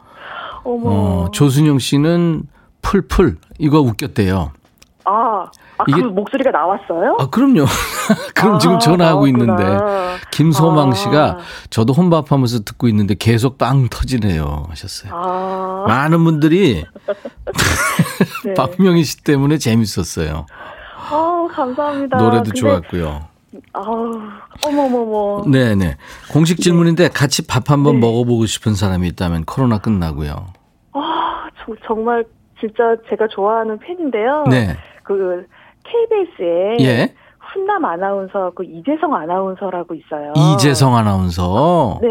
[0.62, 0.82] 어머.
[0.84, 2.44] 어, 조순영 씨는
[2.82, 4.52] 풀풀 이거 웃겼대요.
[5.04, 7.16] 아, 아, 이게 그 목소리가 나왔어요?
[7.18, 7.64] 아, 그럼요.
[8.34, 9.54] 그럼 아, 지금 전화하고 나왔구나.
[9.54, 10.94] 있는데 김소망 아.
[10.94, 11.38] 씨가
[11.70, 15.12] 저도 혼밥하면서 듣고 있는데 계속 빵 터지네요 하셨어요.
[15.14, 15.84] 아.
[15.88, 16.84] 많은 분들이
[18.44, 18.54] 네.
[18.54, 20.46] 박명희 씨 때문에 재밌었어요.
[21.10, 22.18] 아, 감사합니다.
[22.18, 23.20] 노래도 근데, 좋았고요.
[23.72, 24.20] 아우,
[24.64, 25.44] 어머머머.
[25.50, 25.96] 네네.
[26.30, 26.62] 공식 네.
[26.62, 28.00] 질문인데 같이 밥 한번 네.
[28.00, 30.46] 먹어보고 싶은 사람이 있다면 코로나 끝나고요.
[30.92, 32.24] 아, 저, 정말
[32.60, 34.44] 진짜 제가 좋아하는 팬인데요.
[34.48, 34.76] 네.
[35.02, 35.46] 그
[35.90, 37.14] KBS에 예.
[37.52, 40.32] 훈남 아나운서 그 이재성 아나운서라고 있어요.
[40.36, 41.98] 이재성 아나운서.
[42.00, 42.08] 네,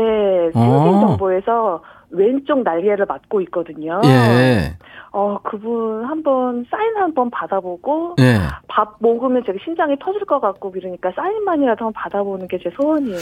[0.54, 4.02] 생생정보에서 왼쪽 날개를 맡고 있거든요.
[4.04, 4.76] 예.
[5.12, 8.40] 어, 그분 한번 사인 한번 받아보고 예.
[8.68, 13.18] 밥 먹으면 제가 심장이 터질 것 같고 그러니까 사인만이라도 한번 받아보는 게 제 소원이에요.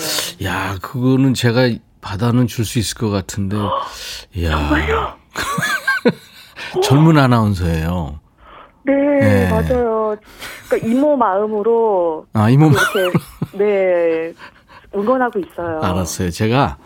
[0.45, 1.69] 야, 그거는 제가
[2.01, 3.57] 받아는 줄 수 있을 것 같은데.
[4.43, 4.49] 야.
[4.51, 5.13] 정말요?
[6.83, 8.19] 젊은 아나운서예요.
[8.87, 10.15] 네, 네, 맞아요.
[10.69, 13.17] 그러니까 이모 마음으로 아 이모 이렇게
[13.57, 14.33] 네
[14.95, 15.79] 응원하고 있어요.
[15.81, 16.29] 알았어요.
[16.31, 16.77] 제가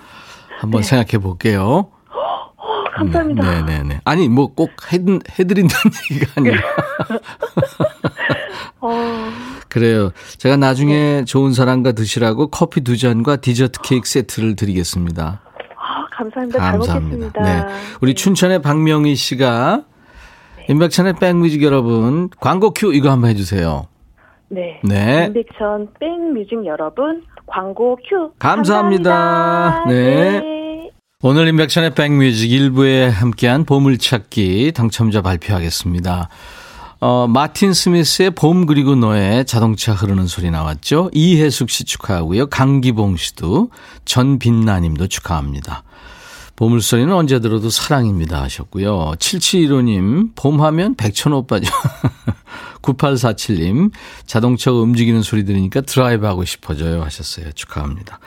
[0.60, 0.88] 한번 네.
[0.88, 1.92] 생각해 볼게요.
[2.96, 3.44] 감사합니다.
[3.44, 4.02] 네, 네, 네.
[4.04, 5.70] 아니 뭐 꼭 해드린다는
[6.12, 6.60] 얘기가 아니라.
[8.82, 9.30] 어...
[9.70, 10.12] 그래요.
[10.38, 11.26] 제가 나중에 네.
[11.26, 15.42] 좋은 사람과 드시라고 커피 두 잔과 디저트 케이크 세트를 드리겠습니다.
[15.78, 16.60] 아, 감사합니다.
[16.60, 17.42] 감사합니다.
[17.44, 17.66] 네.
[18.02, 19.84] 우리 춘천의 박명희 씨가
[20.72, 23.88] 임백천의 백뮤직 여러분 광고 큐 이거 한번 해주세요.
[24.48, 24.80] 네.
[24.86, 25.26] 네.
[25.28, 28.32] 임백천 백뮤직 여러분 광고 큐.
[28.40, 29.12] 감사합니다.
[29.12, 29.86] 감사합니다.
[29.90, 30.40] 네.
[30.40, 30.90] 네.
[31.24, 36.30] 오늘 임백천의 백뮤직 1부에 함께한 보물찾기 당첨자 발표하겠습니다.
[37.02, 41.10] 어, 마틴 스미스의 봄 그리고 너의 자동차 흐르는 소리 나왔죠.
[41.14, 42.48] 이혜숙 씨 축하하고요.
[42.48, 43.72] 강기봉 씨도
[44.06, 45.84] 전빛나 님도 축하합니다.
[46.56, 49.14] 보물소리는 언제 들어도 사랑입니다 하셨고요.
[49.18, 51.72] 7715님, 봄하면 백천오빠죠.
[52.82, 53.92] 9847님,
[54.26, 57.52] 자동차가 움직이는 소리 들으니까 드라이브 하고 싶어져요 하셨어요.
[57.54, 58.20] 축하합니다.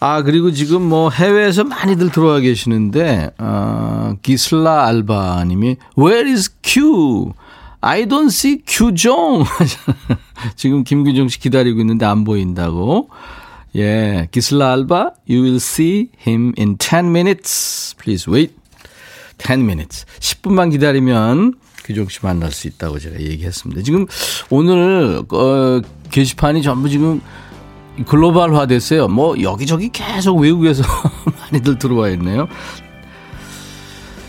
[0.00, 7.32] 아, 그리고 지금 뭐 해외에서 많이들 들어와 계시는데, 어, 기슬라 알바 님이, Where is Q?
[7.80, 9.44] I don't see 규종.
[10.56, 13.08] 지금 김규종 씨 기다리고 있는데 안 보인다고.
[13.76, 17.94] 예, 기슬라 알바, you will see him in 10 minutes.
[17.98, 18.54] Please wait.
[19.38, 20.04] 10 minutes.
[20.20, 21.54] 10분만 기다리면
[21.84, 23.82] 규종 씨 만날 수 있다고 제가 얘기했습니다.
[23.82, 24.06] 지금
[24.50, 27.20] 오늘 어, 게시판이 전부 지금
[28.06, 29.08] 글로벌화 됐어요.
[29.08, 30.82] 뭐 여기저기 계속 외국에서
[31.52, 32.48] 많이들 들어와 있네요.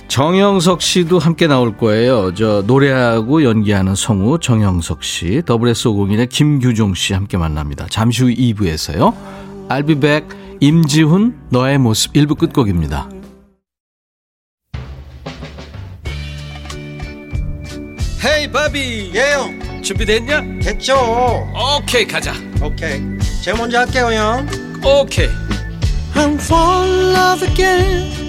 [0.09, 2.33] 정영석 씨도 함께 나올 거예요.
[2.33, 7.85] 저 노래하고 연기하는 성우 정영석 씨, WS501의 김규종 씨 함께 만납니다.
[7.89, 9.13] 잠시 후 2부에서요.
[9.69, 10.27] I'll be back.
[10.59, 13.07] 임지훈 너의 모습 1부 끝곡입니다.
[18.25, 20.41] 헤이 바비 예영 준비됐냐?
[20.61, 20.93] 됐죠
[21.77, 23.01] 오케이 가자 오케이
[23.41, 24.45] 제가 먼저 할게요 형
[24.83, 25.29] 오케이
[26.15, 28.28] I'm fall in love again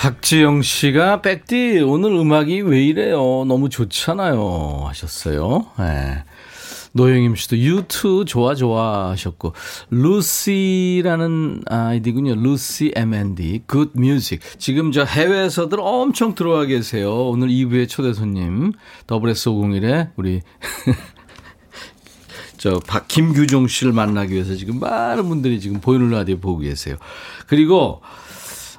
[0.00, 3.44] 박지영 씨가 백디 오늘 음악이 왜 이래요?
[3.46, 5.66] 너무 좋잖아요 하셨어요.
[5.78, 6.24] 네.
[6.92, 9.52] 노영임 씨도 유튜 좋아 좋아 하셨고
[9.90, 12.36] 루시라는 아이디군요.
[12.36, 14.40] 루시 M&D good music.
[14.58, 17.28] 지금 저 해외에서들 엄청 들어와 계세요.
[17.28, 18.72] 오늘 2부의 초대 손님
[19.06, 20.40] 더블S501에 우리
[22.56, 26.96] 저 박, 김규종 씨를 만나기 위해서 지금 많은 분들이 지금 보이는 라디오 보고 계세요.
[27.46, 28.00] 그리고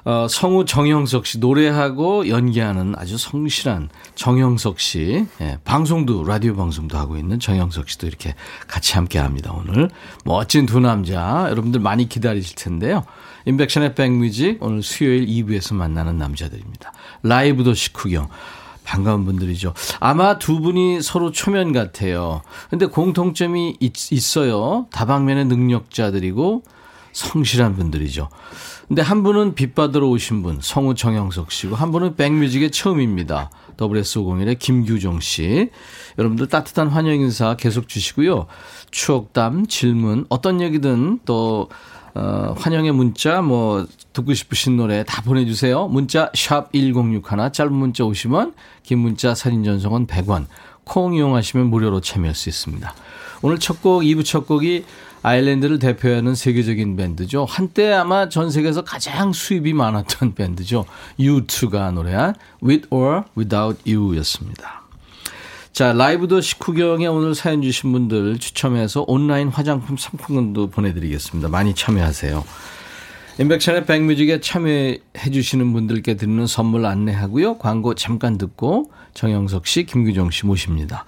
[0.04, 7.16] 어, 성우 정영석 씨 노래하고 연기하는 아주 성실한 정영석 씨 예, 방송도 라디오 방송도 하고
[7.16, 8.34] 있는 정영석 씨도 이렇게
[8.66, 9.90] 같이 함께 합니다 오늘
[10.24, 13.04] 멋진 두 남자 여러분들 많이 기다리실 텐데요
[13.44, 18.28] 인백션의 백뮤직 오늘 수요일 2부에서 만나는 남자들입니다 라이브도 식후경
[18.84, 19.74] 반가운 분들이죠.
[20.00, 22.42] 아마 두 분이 서로 초면 같아요.
[22.68, 24.88] 근데 공통점이 있, 있어요.
[24.90, 26.64] 다방면의 능력자들이고
[27.12, 28.28] 성실한 분들이죠.
[28.88, 33.50] 근데 한 분은 빛받으러 오신 분, 성우 정영석 씨고, 한 분은 백뮤직의 처음입니다.
[33.76, 35.70] WS501의 김규종 씨.
[36.18, 38.46] 여러분들 따뜻한 환영 인사 계속 주시고요.
[38.90, 41.68] 추억담, 질문, 어떤 얘기든 또,
[42.14, 45.88] 어, 환영의 문자, 뭐, 듣고 싶으신 노래 다 보내주세요.
[45.88, 50.46] 문자, 샵 1061, 짧은 문자 오시면, 긴 문자 사진 전송은 100원,
[50.84, 52.94] 콩 이용하시면 무료로 참여할 수 있습니다.
[53.42, 54.84] 오늘 첫 곡, 2부 첫 곡이
[55.22, 57.44] 아일랜드를 대표하는 세계적인 밴드죠.
[57.44, 60.84] 한때 아마 전 세계에서 가장 수입이 많았던 밴드죠.
[61.18, 64.82] U2가 노래한 With or Without You 였습니다.
[65.72, 71.48] 자, 라이브도 식후경에 오늘 사연 주신 분들 추첨해서 온라인 화장품 상품권도 보내드리겠습니다.
[71.48, 72.44] 많이 참여하세요.
[73.38, 77.56] 인백션의 백뮤직에 참여해 주시는 분들께 드리는 선물 안내하고요.
[77.56, 81.06] 광고 잠깐 듣고 정영석 씨, 김규정 씨 모십니다.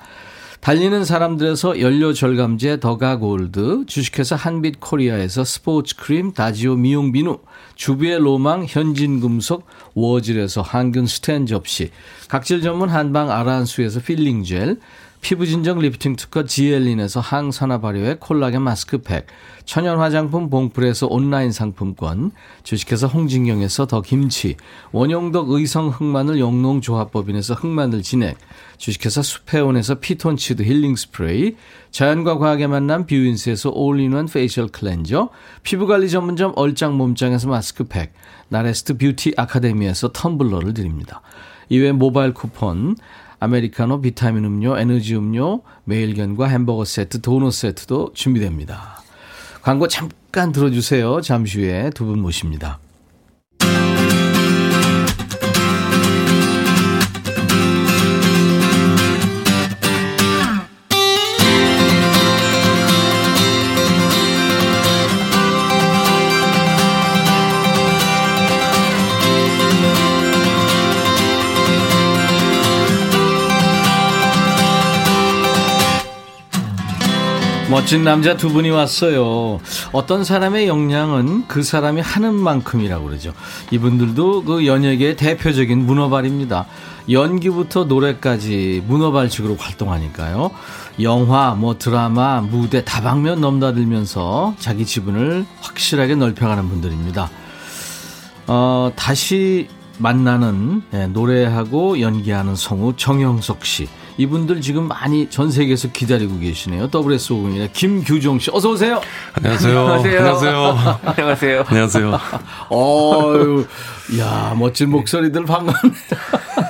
[0.64, 7.38] 달리는 사람들에서 연료 절감제 더가 골드, 주식회사 한빛 코리아에서 스포츠 크림 다지오 미용 비누,
[7.74, 11.90] 주비의 로망 현진금속 워즐에서 항균 스텐 접시,
[12.30, 14.78] 각질 전문 한방 아라한수에서 필링 젤,
[15.24, 19.26] 피부 진정 리프팅 특허 지엘린에서 항산화 발효의 콜라겐 마스크팩,
[19.64, 22.30] 천연 화장품 봉풀에서 온라인 상품권,
[22.62, 24.56] 주식회사 홍진경에서 더 김치,
[24.92, 28.36] 원용덕 의성 흑마늘 영농조합법인에서 흑마늘 진액,
[28.76, 31.56] 주식회사 수페온에서 피톤치드 힐링 스프레이,
[31.90, 35.30] 자연과 과학의 만남 뷰인스에서 올인원 페이셜 클렌저,
[35.62, 38.12] 피부관리 전문점 얼짱 몸짱에서 마스크팩,
[38.50, 41.22] 나레스트 뷰티 아카데미에서 텀블러를 드립니다.
[41.70, 42.96] 이외 모바일 쿠폰,
[43.44, 49.02] 아메리카노, 비타민 음료, 에너지 음료, 매일견과 햄버거 세트, 도넛 세트도 준비됩니다.
[49.62, 51.20] 광고 잠깐 들어주세요.
[51.20, 52.78] 잠시 후에 두 분 모십니다.
[77.74, 79.58] 멋진 남자 두 분이 왔어요.
[79.90, 83.34] 어떤 사람의 역량은 그 사람이 하는 만큼이라고 그러죠.
[83.72, 86.66] 이분들도 그 연예계의 대표적인 문어발입니다.
[87.10, 90.52] 연기부터 노래까지 문어발식으로 활동하니까요.
[91.00, 97.28] 영화, 뭐 드라마, 무대 다방면 넘나들면서 자기 지분을 확실하게 넓혀가는 분들입니다.
[98.46, 99.66] 어, 다시
[99.98, 103.88] 만나는 예, 노래하고 연기하는 성우 정영석 씨.
[104.16, 106.88] 이분들 지금 많이 전 세계에서 기다리고 계시네요.
[106.88, 108.50] WS502의 김규종 씨.
[108.52, 109.00] 어서 오세요.
[109.32, 109.80] 안녕하세요.
[109.88, 110.98] 안녕하세요.
[111.04, 111.64] 안녕하세요.
[111.66, 112.20] 안녕하세요.
[112.70, 113.66] 어유
[114.20, 115.94] 야, 멋진 목소리들 반갑네요.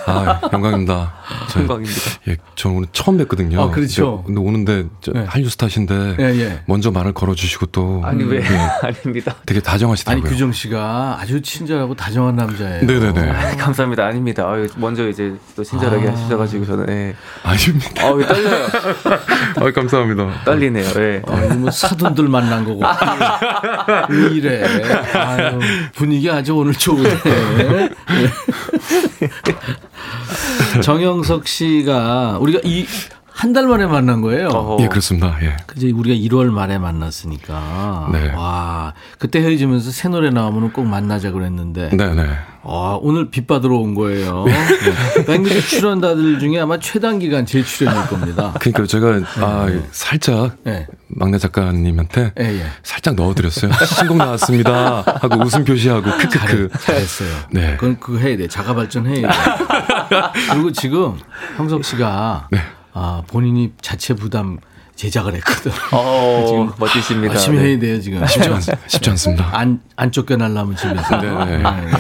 [0.07, 1.13] 아, 영광입니다.
[1.61, 2.01] 영광입니다.
[2.29, 3.59] 예, 저 오늘 처음 뵀거든요.
[3.59, 4.23] 아, 그렇죠.
[4.27, 5.25] 근데 오는데 네.
[5.27, 6.63] 한류 스타신데 예, 예.
[6.67, 8.47] 먼저 말을 걸어주시고 또 아니 왜 예,
[8.87, 9.37] 아닙니다.
[9.47, 10.23] 되게 다정하시더라고요.
[10.25, 12.85] 아니 규정 씨가 아주 친절하고 다정한 남자예요.
[12.85, 13.31] 네네네.
[13.31, 14.05] 아, 감사합니다.
[14.07, 14.49] 아닙니다.
[14.51, 16.13] 아유, 먼저 이제 또 친절하게 아.
[16.13, 17.15] 하셔가지고 저는 예.
[17.43, 18.07] 아닙니다.
[18.07, 18.67] 아, 떨려요.
[19.69, 20.45] 아, 감사합니다.
[20.45, 20.87] 떨리네요.
[20.97, 21.23] 예.
[21.27, 22.83] 아, 뭐 사돈들 만난 거고
[24.09, 24.65] 왜 이래?
[25.15, 25.59] 아유,
[25.95, 27.11] 분위기 아주 오늘 좋은데.
[30.75, 30.81] 네.
[30.81, 32.87] 정영석 씨가 우리가 이
[33.37, 34.49] 한 달 만에 만난 거예요.
[34.49, 34.83] 어허.
[34.83, 35.37] 예, 그렇습니다.
[35.43, 35.57] 예.
[35.67, 38.09] 그제 우리가 1월 말에 만났으니까.
[38.13, 38.33] 네.
[38.33, 41.91] 와, 그때 헤어지면서 새 노래 나오면 꼭 만나자 그랬는데.
[41.93, 42.27] 네, 네.
[42.63, 44.45] 와, 오늘 빚 받으러 온 거예요.
[44.47, 45.25] 네.
[45.27, 48.55] 백뮤직 출연자들 중에 아마 최단 기간 제 출연일 겁니다.
[48.61, 49.25] 그러니까 제가 네.
[49.41, 50.87] 아, 살짝 네.
[51.09, 52.63] 막내 작가님한테 예, 예.
[52.83, 53.73] 살짝 넣어드렸어요.
[53.99, 55.03] 신곡 나왔습니다.
[55.21, 56.69] 하고 웃음 표시하고 크크크.
[56.81, 57.29] 잘했어요.
[57.51, 57.77] 네.
[57.79, 58.47] 그건 그거 해야 돼.
[58.49, 59.37] 자가 발전 해야 돼.
[60.53, 61.17] 그리고 지금
[61.57, 62.59] 형석 씨가 네.
[62.95, 64.59] 아, 본인이 자체 부담
[64.97, 65.73] 제작을 했거든.
[65.93, 67.35] 어, 지금 멋지십니다.
[67.35, 67.65] 열심히 네.
[67.71, 68.25] 해야 돼요, 지금.
[68.27, 69.49] 쉽지, 않, 쉽지 않습니다.
[69.53, 71.21] 안, 안 쫓겨날라면 집에서.
[71.21, 71.57] 네, 네.
[71.59, 71.91] 네, 네.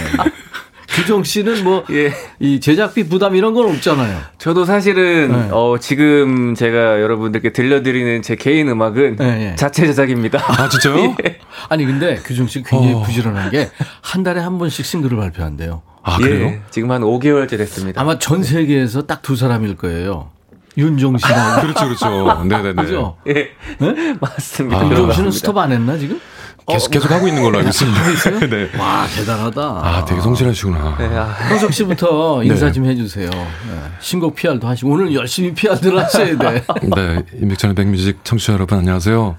[0.89, 2.13] 규정 씨는 뭐, 예.
[2.39, 4.17] 이 제작비 부담 이런 건 없잖아요.
[4.39, 5.49] 저도 사실은, 네.
[5.51, 10.39] 어, 지금 제가 여러분들께 들려드리는 제 개인 음악은 네, 자체 제작입니다.
[10.47, 11.17] 아, 진짜요?
[11.27, 11.41] 예.
[11.69, 13.03] 아니, 근데 규정 씨 굉장히 어.
[13.03, 13.71] 부지런한 게
[14.03, 15.83] 한 달에 한 번씩 싱글을 발표한대요.
[16.05, 16.47] 아, 그래요?
[16.47, 18.01] 예, 지금 한 5개월째 됐습니다.
[18.01, 20.31] 아마 전 세계에서 딱 두 사람일 거예요.
[20.77, 21.61] 윤종 씨랑.
[21.63, 22.45] 그렇죠, 그렇죠.
[22.45, 22.83] 네네네.
[22.83, 23.17] 그죠?
[23.29, 23.51] 예.
[23.79, 24.15] 네?
[24.21, 24.79] 맞습니다.
[24.79, 26.21] 아, 윤종 씨는 스톱 안 했나, 지금?
[26.67, 28.01] 계속, 어, 계속 하고 있는 걸로 알고 있습니다.
[28.49, 28.71] 네.
[28.79, 29.61] 와, 대단하다.
[29.63, 30.97] 아, 되게 성실하시구나.
[30.99, 31.71] 네, 아.
[31.71, 32.47] 씨부터 네.
[32.47, 33.29] 인사 좀 해주세요.
[33.31, 33.81] 네.
[34.01, 36.65] 신곡 PR도 하시고, 오늘 열심히 PR들 하셔야 돼.
[36.83, 39.37] 네, 임백천의 백뮤직 청취자 여러분, 안녕하세요.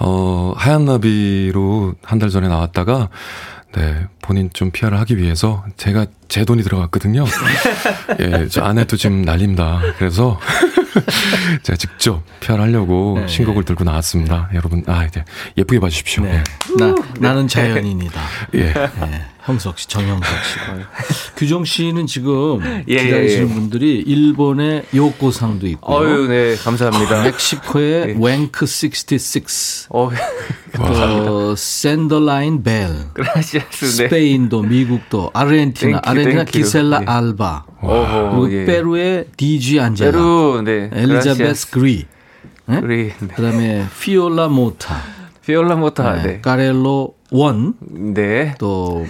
[0.00, 3.08] 어, 하얀 나비로 한 달 전에 나왔다가,
[3.72, 7.24] 네, 본인 좀 PR을 하기 위해서 제가 제 돈이 들어갔거든요.
[8.20, 9.80] 예, 저 아내도 지금 날립니다.
[9.98, 10.40] 그래서
[11.62, 13.28] 제가 직접 PR 하려고 네.
[13.28, 14.50] 신곡을 들고 나왔습니다.
[14.54, 15.24] 여러분, 아, 이제
[15.56, 16.24] 예쁘게 봐주십시오.
[16.24, 16.42] 네.
[16.78, 18.20] 나, 나는 자연인이다.
[18.54, 18.72] 예.
[18.72, 19.26] 네.
[19.44, 20.58] 형석 씨, 정형석 씨.
[21.36, 23.54] 규종 씨는 지금 예, 예 기다리시는 예, 예.
[23.54, 25.96] 분들이 일본의 요코상도 있고.
[25.96, 27.22] 어유 네, 감사합니다.
[27.22, 28.14] 멕시코의 예.
[28.14, 29.46] 웽크 66.
[29.90, 30.10] 어,
[30.78, 32.88] 어 샌더라인 벨.
[33.12, 33.84] Gracias.
[33.84, 33.90] 네.
[33.90, 36.58] 스페인도, 미국도, 아르헨티나, thank you, 아르헨티나 thank you.
[36.58, 37.04] 기셀라 예.
[37.06, 37.64] 알바.
[37.80, 38.64] 그리고 예.
[38.64, 40.12] 페루의 디지 안젤라.
[40.12, 40.90] 페루, 네.
[40.92, 42.06] 엘리자베스 그리.
[42.66, 42.80] 네?
[42.80, 43.12] 그리.
[43.18, 43.28] 네.
[43.28, 44.96] 그다음에 피올라 모타.
[45.44, 46.16] 피올라 모타.
[46.16, 46.22] 네.
[46.22, 46.40] 네.
[46.40, 47.74] 까렐로 원.
[47.80, 48.54] 네.
[48.58, 49.06] 또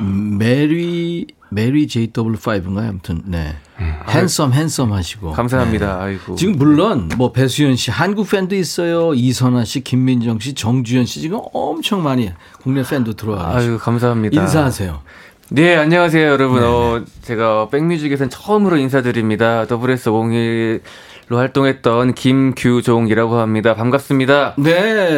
[0.00, 2.88] 메리 메리 JW5인가요?
[2.88, 3.54] 아무튼 네.
[3.80, 3.94] 음.
[4.08, 5.32] 핸섬 핸섬 하시고.
[5.32, 5.98] 감사합니다.
[5.98, 6.02] 네.
[6.04, 6.34] 아이고.
[6.36, 9.14] 지금 물론 뭐 배수연 씨 한국 팬도 있어요.
[9.14, 12.32] 이선아 씨, 김민정 씨, 정주현 씨 지금 엄청 많이
[12.62, 13.56] 국내 팬도 들어와.
[13.56, 14.40] 아유, 감사합니다.
[14.40, 15.00] 인사하세요.
[15.52, 16.60] 네, 안녕하세요, 여러분.
[16.60, 19.66] 네 어, 제가 백뮤직에서는 처음으로 인사드립니다.
[19.66, 23.76] SS501로 활동했던 김규종이라고 합니다.
[23.76, 24.54] 반갑습니다.
[24.58, 24.74] 네,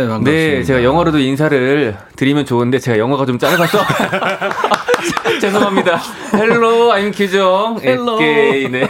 [0.09, 0.31] 반갑습니다.
[0.31, 3.79] 네, 제가 영어로도 인사를 드리면 좋은데 제가 영어가 좀 짧아서
[5.41, 6.01] 죄송합니다.
[6.35, 7.81] Hello, I'm 규종.
[7.83, 8.19] Hello.
[8.19, 8.89] 네.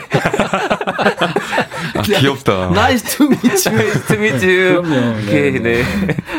[1.95, 2.71] 아, 귀엽다.
[2.71, 3.87] Nice to meet you.
[3.87, 4.47] Nice to meet you.
[4.83, 5.21] 그럼요.
[5.27, 5.85] 네, 네.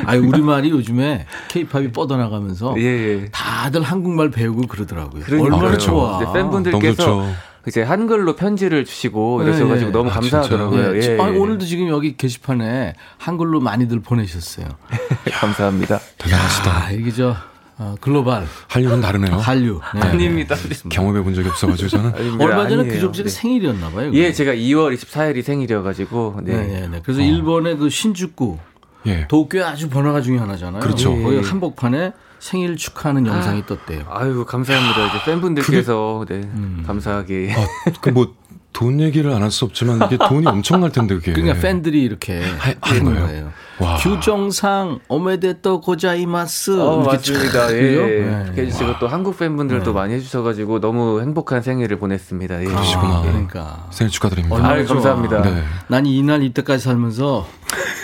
[0.06, 3.26] 아니, 우리말이 요즘에 케이팝이 뻗어나가면서 예, 예.
[3.32, 5.24] 다들 한국말 배우고 그러더라고요.
[5.24, 5.46] 그러니까.
[5.46, 5.86] 얼마나 아, 그렇죠.
[5.92, 6.34] 좋아.
[6.34, 7.28] 팬분들께서
[7.68, 9.98] 이제 한글로 편지를 주시고 네, 이러셔가지고 네.
[9.98, 11.02] 너무 아, 감사하더라고요.
[11.02, 11.18] 예.
[11.20, 14.68] 아, 오늘도 지금 여기 게시판에 한글로 많이들 보내셨어요.
[15.32, 16.00] 감사합니다.
[16.18, 16.72] 대단하시다.
[16.72, 17.36] 아, 이게 저
[17.78, 19.38] 어, 글로벌 한류는 다르네요.
[19.38, 19.82] 한류.
[19.96, 20.02] 네.
[20.02, 20.56] 아닙니다.
[20.90, 22.46] 경험해 본 적이 없어가지고 저는 아닙니다.
[22.46, 23.30] 얼마 전에 규정 씨가 네.
[23.30, 24.12] 생일이었나 봐요.
[24.14, 26.42] 예, 제가 2월 24일이 생일이어가지고.
[26.44, 26.54] 네.
[26.54, 27.02] 네, 네, 네.
[27.04, 27.24] 그래서 어.
[27.24, 28.60] 일본의 그 신주쿠
[29.08, 29.28] 예.
[29.28, 30.82] 도쿄 아주 번화가 중에 하나잖아요.
[30.82, 31.22] 그렇죠.
[31.22, 34.06] 거기 한복판에 생일 축하하는 영상이 아, 떴대요.
[34.10, 35.08] 아유 감사합니다.
[35.08, 36.84] 이제 팬분들께서 그게, 네 음.
[36.86, 37.54] 감사하게.
[37.56, 38.36] 아, 그뭐
[38.74, 41.34] 돈 얘기를 안 할 수 없지만 이게 돈이 엄청날 텐데 그게.
[41.34, 43.26] 그러니까 팬들이 이렇게 하, 하는 거예요.
[43.28, 43.52] 거예요.
[43.80, 43.96] 와.
[43.98, 46.80] 규정상 오메데토 고자이마스.
[46.80, 47.72] 어, 맞습니다.
[47.74, 48.52] 예.
[48.56, 48.70] 네.
[48.70, 49.92] 씨가 또 한국 팬분들도 네.
[49.92, 52.62] 많이 해주셔가지고 너무 행복한 생일을 보냈습니다.
[52.62, 52.66] 예.
[52.66, 53.18] 그러시구나.
[53.18, 54.56] 아, 그러니까 생일 축하드립니다.
[54.58, 55.42] 아, 감사합니다.
[55.44, 55.64] 네.
[55.88, 57.48] 난 이날 이때까지 살면서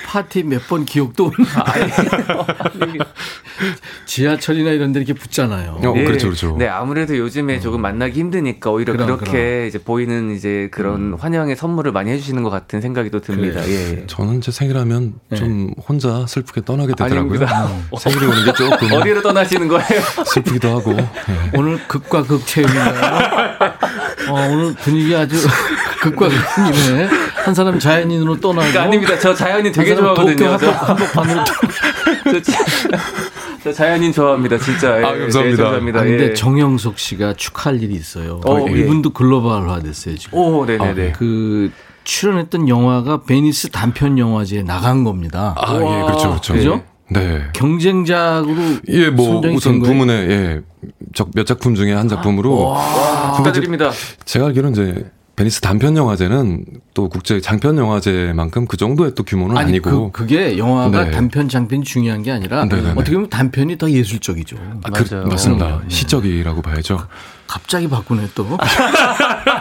[0.10, 1.32] 파티 몇 번 기억도
[4.05, 5.80] 지하철이나 이런 데 이렇게 붙잖아요.
[5.84, 6.03] 어, 네.
[6.03, 6.55] 그렇죠, 그렇죠.
[6.57, 7.60] 네, 아무래도 요즘에 어.
[7.60, 9.68] 조금 만나기 힘드니까 오히려 그럼, 그렇게 그럼.
[9.68, 11.16] 이제 보이는 이제 그런 음.
[11.20, 13.62] 환영의 선물을 많이 해주시는 것 같은 생각이 또 듭니다.
[13.62, 13.72] 그래.
[13.74, 14.03] 예, 예.
[14.07, 15.38] 저는 제 생일하면 네.
[15.38, 17.39] 좀 혼자 슬프게 떠나게 되더라고요.
[17.41, 17.84] 음.
[17.99, 20.01] 생일이 오는 게 조금 어디로 떠나시는 거예요?
[20.26, 20.93] 슬프기도 하고.
[20.93, 21.07] 네.
[21.55, 23.74] 오늘 극과 극 체험인가요?
[24.30, 25.36] 어, 오늘 분위기 아주
[26.01, 27.10] 극과 극이네.
[27.43, 28.67] 한 사람 자연인으로 떠나고.
[28.67, 29.19] 그러니까 아닙니다.
[29.19, 30.49] 저 자연인 되게 좋아하거든요.
[30.49, 31.43] 한복판으로
[33.63, 34.99] 저 자연인 좋아합니다, 진짜.
[34.99, 35.41] 예, 아, 감사합니다.
[35.41, 35.99] 네, 감사합니다.
[35.99, 36.33] 아, 근데 예.
[36.34, 38.39] 정형석 씨가 축하할 일이 있어요.
[38.45, 38.71] 어, 예.
[38.79, 40.39] 이분도 글로벌화 됐어요, 지금.
[40.39, 41.09] 오, 네네네.
[41.09, 41.71] 아, 그,
[42.05, 45.55] 출연했던 영화가 베니스 단편 영화제에 나간 겁니다.
[45.57, 46.53] 아, 예, 그렇죠, 그렇죠.
[46.53, 46.83] 그죠?
[47.11, 47.43] 네.
[47.53, 50.61] 경쟁작으로 예, 뭐 우선 부문에 예,
[51.33, 53.91] 몇 작품 중에 한 작품으로 와, 축하드립니다.
[54.25, 59.69] 제가 알기로는 이제 베니스 단편 영화제는 또 국제 장편 영화제만큼 그 정도의 또 규모는 아니,
[59.69, 61.11] 아니고 그, 게 영화가 네.
[61.11, 62.91] 단편 장편이 중요한 게 아니라 네네네.
[62.91, 64.57] 어떻게 보면 단편이 더 예술적이죠.
[64.83, 65.79] 아, 그, 맞습니다.
[65.81, 65.85] 네.
[65.87, 67.07] 시적이라고 봐야죠.
[67.47, 68.57] 갑자기 바꾸네 또.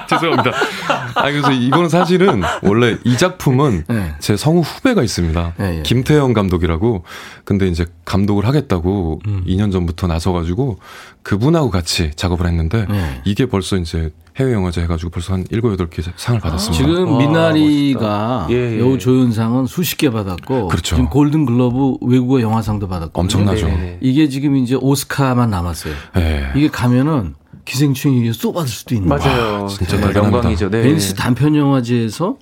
[0.09, 0.51] 죄송합니다.
[1.15, 4.15] 아 그래서 이거는 사실은 원래 이 작품은 네.
[4.19, 5.55] 제 성우 후배가 있습니다.
[5.59, 5.83] 네, 예.
[5.83, 7.05] 김태형 감독이라고.
[7.45, 9.45] 근데 이제 감독을 하겠다고 음.
[9.47, 10.79] 2년 전부터 나서가지고
[11.23, 13.21] 그분하고 같이 작업을 했는데 네.
[13.25, 16.73] 이게 벌써 이제 해외 영화제 해가지고 벌써 한 7, 8개 상을 받았습니다.
[16.73, 18.81] 지금 미나리가 예, 예.
[18.81, 20.97] 여우 조연상은 수십 개 받았고 그렇죠.
[20.97, 23.69] 지금 골든 글러브 외국어 영화상도 받았고 엄청나죠.
[24.01, 25.95] 이게 지금 이제 오스카만 남았어요.
[26.15, 26.53] 네.
[26.55, 27.35] 이게 가면은
[27.69, 29.65] 기생충이 쏘받을 수도 있는 맞아요.
[29.65, 30.71] 와, 진짜 영광이죠.
[30.71, 30.83] 네.
[30.83, 32.37] 벤스 단편 영화제에서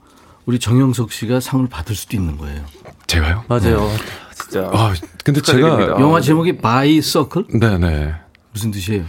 [0.47, 2.62] 우리 정형석 씨가 상을 받을 수도 있는 거예요.
[3.09, 3.43] 제가요?
[3.49, 3.81] 맞아요.
[3.81, 3.97] 네.
[4.41, 4.70] 진짜.
[4.72, 5.87] 아, 근데 축하드립니다.
[5.87, 7.47] 제가 영화 제목이 Bye Circle?
[7.59, 8.14] 네, 네.
[8.53, 9.03] 무슨 뜻이에요?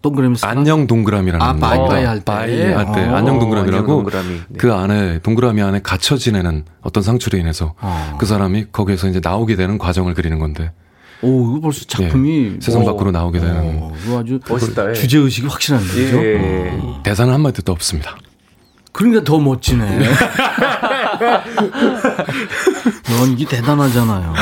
[0.00, 2.24] 동그라미 안녕 동그라미라는 아, bye bye 할 때.
[2.24, 3.04] Bye 할 때.
[3.06, 4.28] 어, 안녕 동그라미라고 동그라미.
[4.28, 4.56] 네.
[4.56, 8.16] 그 안에 동그라미 안에 갇혀 지내는 어떤 상처로 인해서 어.
[8.18, 10.72] 그 사람이 거기에서 이제 나오게 되는 과정을 그리는 건데
[11.22, 13.82] 오, 이거 벌써 작품이 예, 세상 밖으로 나오게 되는.
[13.82, 14.92] 오, 이거 아주 멋있다.
[14.92, 16.24] 주제 의식이 확실한데, 그죠?
[16.24, 16.38] 예.
[16.80, 17.00] 어.
[17.02, 18.16] 대사는 한마디도 없습니다.
[18.92, 19.84] 그러니까 더 멋지네.
[23.18, 24.34] 넌 이게 대단하잖아요.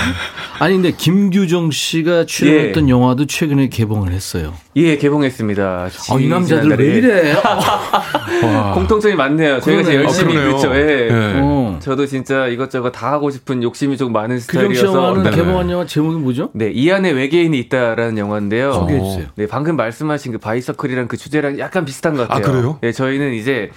[0.58, 2.92] 아니 근데 김규정 씨가 출연했던 예.
[2.92, 4.54] 영화도 최근에 개봉을 했어요.
[4.76, 5.62] 예, 개봉했습니다.
[6.10, 7.34] 아, 이 남자들 왜 이래?
[8.74, 9.60] 공통점이 많네요.
[9.60, 10.74] 저희가 제일 열심히 아, 그렇죠.
[10.74, 11.08] 예.
[11.10, 11.40] 예.
[11.40, 11.78] 어.
[11.80, 14.86] 저도 진짜 이것저것 다 하고 싶은 욕심이 좀 많은 스타일이어서.
[14.86, 15.30] 규정 씨와는 네.
[15.30, 16.50] 개봉한 영화 제목이 뭐죠?
[16.54, 18.72] 네, 이 안에 외계인이 있다라는 영화인데요.
[18.72, 19.26] 소개해 주세요.
[19.34, 22.44] 네, 방금 말씀하신 그 바이서클이랑 그 주제랑 약간 비슷한 것 같아요.
[22.44, 22.78] 아, 그래요?
[22.80, 23.70] 네, 저희는 이제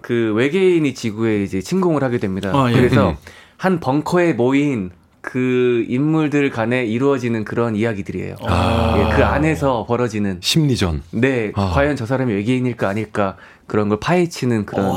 [0.00, 2.50] 그 외계인이 지구에 이제 침공을 하게 됩니다.
[2.54, 2.74] 아, 예.
[2.74, 3.16] 그래서 음.
[3.56, 4.90] 한 벙커에 모인
[5.20, 8.36] 그 인물들 간에 이루어지는 그런 이야기들이에요.
[8.46, 8.96] 아.
[8.98, 11.02] 예, 그 안에서 벌어지는 심리전.
[11.12, 11.70] 네, 아.
[11.74, 14.92] 과연 저 사람이 외계인일까 아닐까 그런 걸 파헤치는 그런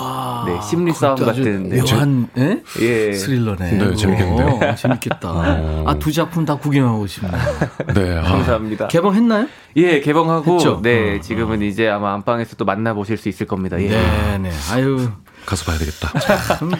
[0.47, 1.79] 네, 심리 싸움 같은 네.
[1.79, 2.63] 묘한 네?
[2.81, 3.13] 예.
[3.13, 3.71] 스릴러네.
[3.73, 4.47] 네, 재밌겠네요.
[4.47, 5.31] 어, 재밌겠다.
[5.31, 5.83] 어.
[5.85, 7.37] 아, 두 작품 다 구경하고 싶네요.
[7.93, 8.23] 네, 아.
[8.23, 8.87] 감사합니다.
[8.87, 9.47] 개봉했나요?
[9.75, 10.79] 예, 개봉하고 했죠?
[10.81, 11.21] 네, 어.
[11.21, 13.79] 지금은 이제 아마 안방에서 또 만나 보실 수 있을 겁니다.
[13.79, 13.89] 예.
[13.89, 14.49] 네, 네.
[14.71, 15.07] 아유,
[15.45, 16.11] 가서 봐야 되겠다.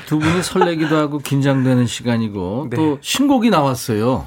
[0.05, 2.77] 두 분이 설레기도 하고 긴장되는 시간이고 네.
[2.77, 4.23] 또 신곡이 나왔어요.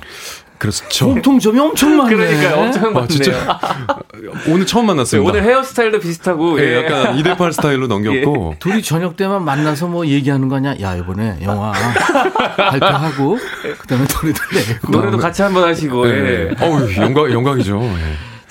[0.59, 1.07] 그렇죠.
[1.07, 2.17] 공통점이 엄청 많네.
[2.17, 3.05] 그러니까 엄청 많네요.
[3.05, 3.59] 아, 진짜
[4.49, 5.29] 오늘 처음 만났습니다.
[5.29, 8.59] 오늘 헤어스타일도 비슷하고 예, 약간 2대8 스타일로 넘겼고 예.
[8.59, 10.75] 둘이 저녁 때만 만나서 뭐 얘기하는 거 아니야?
[10.81, 11.73] 야 이번에 영화
[12.57, 13.39] 발표하고
[13.79, 16.09] 그다음에 노래도 내고 노래도 같이 한번 하시고.
[16.09, 16.51] 예.
[16.61, 17.83] 어우 영광 영광이죠.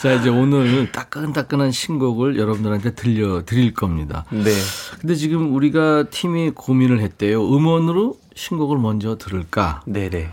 [0.05, 0.09] 예.
[0.09, 4.25] 자, 이제 오늘 따끈따끈한 신곡을 여러분들한테 들려드릴 겁니다.
[4.29, 4.51] 네.
[5.01, 7.43] 근데 지금 우리가 팀이 고민을 했대요.
[7.43, 9.81] 음원으로 신곡을 먼저 들을까?
[9.85, 10.29] 네네.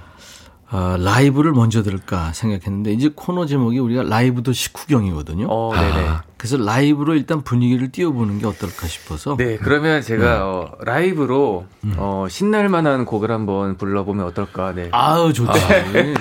[0.72, 5.46] 어, 라이브를 먼저 들을까 생각했는데 이제 코너 제목이 우리가 라이브도 식후경이거든요.
[5.50, 6.08] 어, 네네.
[6.08, 9.36] 아, 그래서 라이브로 일단 분위기를 띄워보는 게 어떨까 싶어서.
[9.36, 10.30] 네, 그러면 제가 네.
[10.40, 11.94] 어, 라이브로 음.
[11.98, 14.72] 어, 신날 만한 곡을 한번 불러보면 어떨까.
[14.74, 14.88] 네.
[14.92, 15.52] 아유 좋다.
[15.52, 15.92] 네.
[15.92, 16.14] 네.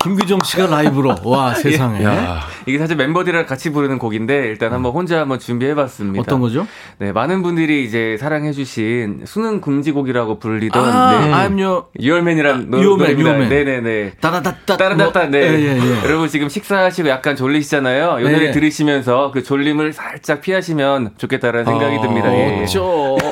[0.00, 1.60] 김규정 씨가 라이브로 와 예.
[1.60, 2.04] 세상에.
[2.04, 2.46] 야.
[2.66, 6.20] 이게 사실 멤버들이랑 같이 부르는 곡인데 일단 한번 혼자 한번 준비해봤습니다.
[6.20, 6.66] 어떤 거죠?
[6.98, 11.32] 네, 많은 분들이 이제 사랑해주신 수능 금지곡이라고 불리던 아, 네.
[11.32, 13.32] I'm your 유얼맨이란 아, 노래입니다.
[13.48, 14.12] 네네네.
[14.20, 15.26] 따다다따 따다다따.
[15.26, 15.38] 네.
[15.38, 16.04] 예, 예, 예.
[16.04, 18.20] 여러분 지금 식사하시고 약간 졸리시잖아요.
[18.20, 18.50] 이 노래 네.
[18.52, 22.32] 들으시면서 그 졸림을 살짝 피하시면 좋겠다라는 생각이 아, 듭니다.
[22.34, 22.54] 예.
[22.56, 23.16] 그렇죠.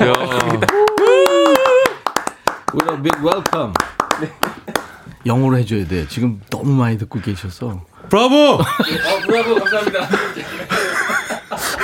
[2.73, 3.73] Well, big welcome.
[4.21, 4.29] 네.
[5.27, 6.07] 영어로 해줘야 돼.
[6.07, 7.81] 지금 너무 많이 듣고 계셔서.
[8.09, 8.35] 브라보!
[8.35, 8.63] 어,
[9.25, 10.07] 브라보, 감사합니다.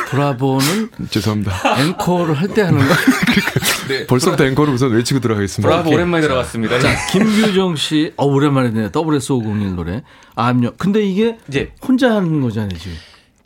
[0.10, 1.82] 브라보는 죄송합니다.
[1.82, 2.86] 앵커를 할때 하는 거.
[3.90, 5.68] 네, 벌써부터 앵커를 우선 외치고 들어가겠습니다.
[5.68, 5.96] 브라보 오케이.
[5.98, 6.80] 오랜만에 들어갔습니다.
[6.80, 8.90] 자, 김규정 씨, 어 오랜만에 듣네.
[8.90, 10.04] WS501 노래.
[10.36, 10.74] 암요.
[10.78, 11.72] 근데 이게 예.
[11.86, 12.96] 혼자 하는 거잖아요, 지금.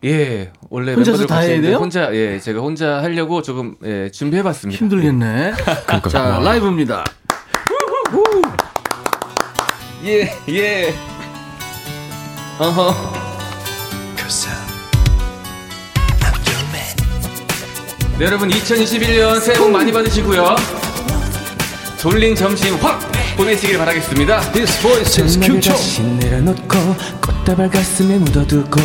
[0.03, 1.77] 예, 원래 혼자서 다 해야 돼요?
[1.77, 4.77] 혼자 예, 제가 혼자 하려고 조금 예, 준비해봤습니다.
[4.77, 5.53] 힘들겠네.
[6.09, 7.03] 자, 라이브입니다.
[10.03, 10.93] 예, 예.
[12.59, 12.95] 어허.
[18.19, 20.55] 네, 여러분 2021년 새해 복 많이 받으시고요.
[21.99, 22.99] 졸린 점심 확
[23.37, 24.51] 보내시길 바라겠습니다.
[24.51, 25.73] This voice is 큐초.
[26.19, 28.79] 내려놓고 꽃다발 가슴에 묻어두고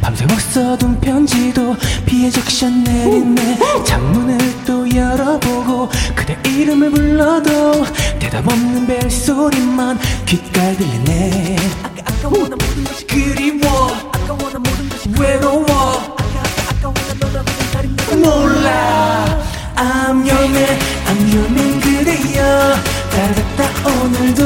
[0.00, 4.55] 밤새 써둔 편지도 비에 적셔 내린네 창문을 또
[4.96, 7.84] 열어보고 그대 이름을 불러도
[8.18, 11.56] 대답 없는 벨소리만 귓가에 들리네.
[11.82, 13.88] 아까 아까워 나 모든 것이 그리워.
[14.12, 15.64] 아까워 나 모든 것이 외로워.
[15.66, 19.38] 아까 아까워 나 몰라.
[19.76, 20.78] I'm your man.
[21.06, 21.80] I'm your man.
[21.80, 22.74] 그대여.
[23.10, 24.42] 따라갔다 오늘도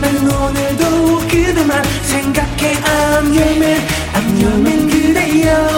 [0.00, 2.74] 난 오늘도 그대만 생각해.
[2.80, 3.80] I'm your man.
[4.14, 4.88] I'm your man.
[4.88, 5.68] 그대여.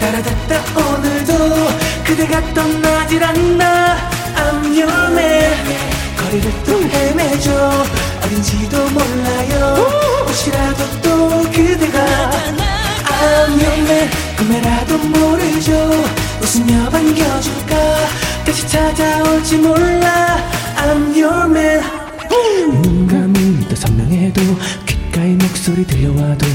[0.00, 3.96] 따라갔다 오늘도 그대가 떠나질 않나
[4.36, 5.76] I'm your man.
[6.16, 7.84] 거리를 또 헤매죠.
[8.22, 9.74] 어딘지도 몰라요.
[10.26, 12.30] 혹시라도 또 그대가
[13.08, 14.10] I'm your man.
[14.36, 15.72] 꿈에라도 모르죠.
[16.40, 17.76] 웃으며 반겨줄까?
[18.44, 20.38] 다시 찾아올지 몰라.
[20.76, 21.82] I'm your man.
[22.82, 24.40] 눈 감은 또 선명해도
[24.86, 26.46] 귓가에 목소리 들려와도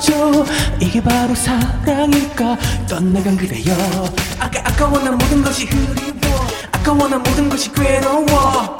[0.00, 0.46] 알았죠.
[0.80, 2.56] 이게 바로 사랑일까?
[2.88, 3.74] 떠나간 그대여.
[4.38, 8.76] 아까 아까워 난 모든 것이 흐리워 아까워 난 모든 것이 괴로워.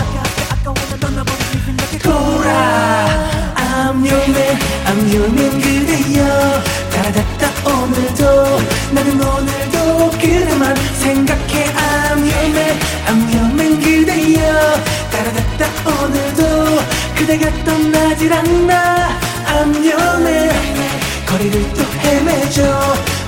[2.03, 6.63] 돌아 I'm your man, I'm your man 그대여.
[6.91, 8.61] 따라갔다 오늘도.
[8.93, 11.65] 나는 오늘도 그대만 생각해.
[11.75, 14.83] I'm your man, I'm your man 그대여.
[15.11, 16.81] 따라갔다 오늘도.
[17.17, 19.21] 그대가 떠나질 않나.
[19.47, 20.90] I'm your man
[21.31, 22.63] 거리를 또 헤매죠.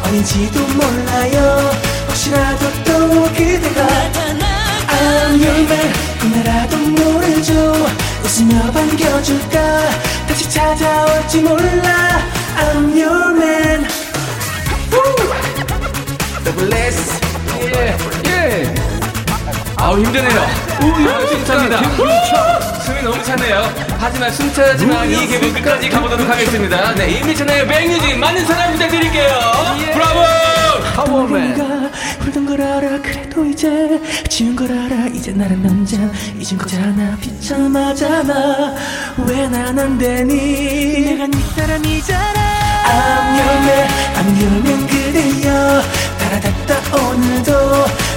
[0.04, 1.70] 어딘지도 몰라요.
[2.08, 3.86] 혹시라도 또 그대가
[4.88, 5.92] I'm your man.
[6.20, 7.52] 꿈에라도 모르죠.
[8.24, 9.90] 웃으며 반겨줄까?
[10.26, 12.20] 다시 찾아올지 몰라.
[12.58, 13.86] I'm your man.
[16.44, 17.20] Double S.
[17.60, 17.96] 예,
[18.26, 18.74] 예.
[19.76, 21.82] 아우 힘드네요 우 숨찹니다.
[22.82, 23.72] 숨이 너무 차네요.
[23.98, 26.94] 하지만 숨차지만 이 기분 끝까지 가보도록 하겠습니다.
[26.94, 29.28] 네 임미천의 백뮤직 많은 사랑 부탁드릴게요.
[29.92, 30.20] 브라보!
[30.94, 31.56] 파워맨
[32.24, 33.00] 홀던 걸 알아.
[33.02, 35.06] 그래도 이제 지운 걸 알아.
[35.14, 35.96] 이제 나란 남자
[36.38, 37.16] 잊은 거잖아.
[37.20, 38.74] 비참하잖아.
[39.26, 40.34] 왜 난 안 되니?
[41.04, 42.52] 내가 네 사람이잖아.
[42.84, 45.82] I'm your man I'm your man 그대여.
[46.18, 47.52] 따라갔다 오늘도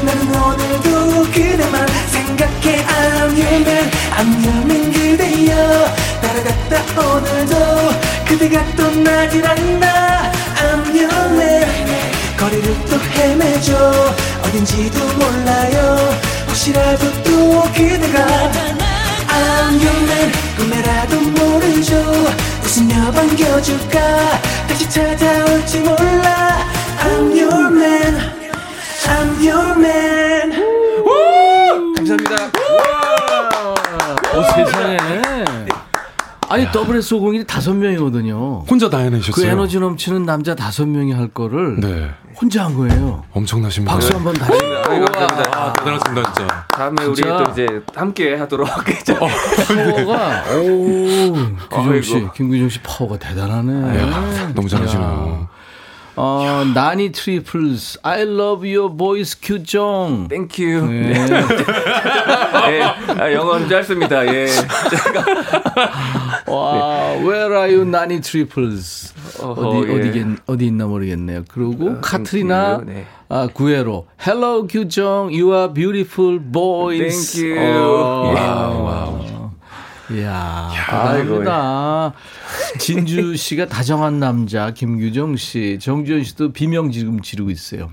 [0.03, 2.85] 나는 오늘도 그대만 생각해.
[2.85, 5.55] I'm your man I'm your man 그대여.
[6.21, 7.55] 따라갔다 오늘도
[8.27, 10.31] 그대가 떠나질 않나.
[10.57, 11.67] I'm your man
[12.37, 16.19] 거리를 또 헤매죠 어딘지도 몰라요.
[16.47, 18.51] 혹시라도 또 그대가
[19.27, 21.95] I'm your man 꿈에라도 모르죠.
[22.63, 24.41] 웃으며 반겨줄까?
[24.67, 26.65] 다시 찾아올지 몰라.
[27.03, 28.34] I'm your man
[29.07, 30.51] I'm your man
[31.95, 32.35] 감사합니다
[34.37, 34.97] 오 세상에
[36.47, 38.65] 아니 근데 WS501이 다섯 명이거든요.
[38.69, 39.33] 혼자 다 해내셨어요.
[39.33, 42.11] 그 에너지 넘치는 남자 다섯 명이 할 거를 네.
[42.39, 43.23] 혼자 한 거예요.
[43.33, 44.51] 엄청나신 박수 한번 다시.
[44.53, 45.51] 아, 감사합니다.
[45.59, 46.65] 아, 대단하습니다 진짜.
[46.69, 49.13] 다음에 우리 또 이제 함께 하도록 하겠죠.
[49.15, 49.27] 어,
[49.67, 51.33] 파워가 오
[51.69, 54.01] 규종 씨, 김규종 씨 파워가 대단하네.
[54.13, 55.47] 아, 너무 잘하시네요.
[56.17, 60.27] 어, 나니 트리플스, I love your voice, 규종.
[60.29, 60.87] Thank you.
[60.87, 61.13] 네.
[61.13, 62.81] 네.
[63.19, 64.25] 아, 영어는 짧습니다.
[64.33, 64.47] 예.
[66.47, 67.21] 와, 네.
[67.21, 69.13] where are you, 나니 트리플스?
[69.41, 69.93] 어디, 예.
[70.09, 71.43] 어디, 어디 있나 모르겠네요.
[71.49, 73.05] 그리고 어, 카트리나, 네.
[73.27, 74.07] 아, 구에로.
[74.25, 77.33] Hello, 규종, you are beautiful boys.
[77.33, 77.59] Thank you.
[77.59, 79.14] 어, wow, wow.
[80.11, 82.13] 이야, 대단합니다.
[82.79, 87.89] 진주 씨가 다정한 남자, 김규정 씨, 정지현 씨도 비명 지금 지르고 있어요.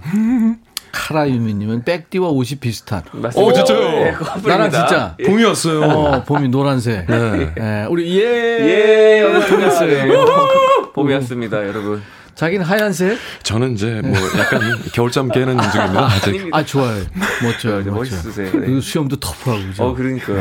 [0.92, 3.02] 카라유미님은 백띠와 옷이 비슷한.
[3.12, 3.40] 맞습니다.
[3.40, 3.80] 오, 진짜요?
[3.80, 4.14] 네,
[4.46, 5.16] 나랑 진짜.
[5.20, 5.24] 예.
[5.24, 5.82] 봄이었어요.
[5.82, 7.06] 어, 봄이 노란색.
[7.06, 7.54] 네.
[7.54, 7.86] 네.
[7.88, 10.92] 우리 예, 예, 오늘 봄이었어요.
[10.92, 12.02] 봄이었습니다, 여러분.
[12.34, 13.18] 자기는 하얀색?
[13.42, 14.60] 저는 이제 뭐 약간
[14.92, 16.04] 겨울잠 깨는 중입니다.
[16.06, 16.48] 아직.
[16.52, 17.04] 아, 좋아요.
[17.42, 17.76] 멋져요.
[17.78, 17.94] 멋져요.
[17.94, 18.52] 멋있으세요.
[18.52, 18.80] 네.
[18.80, 19.62] 수염도 터프하고.
[19.64, 19.84] 그죠?
[19.84, 20.38] 어, 그러니까요.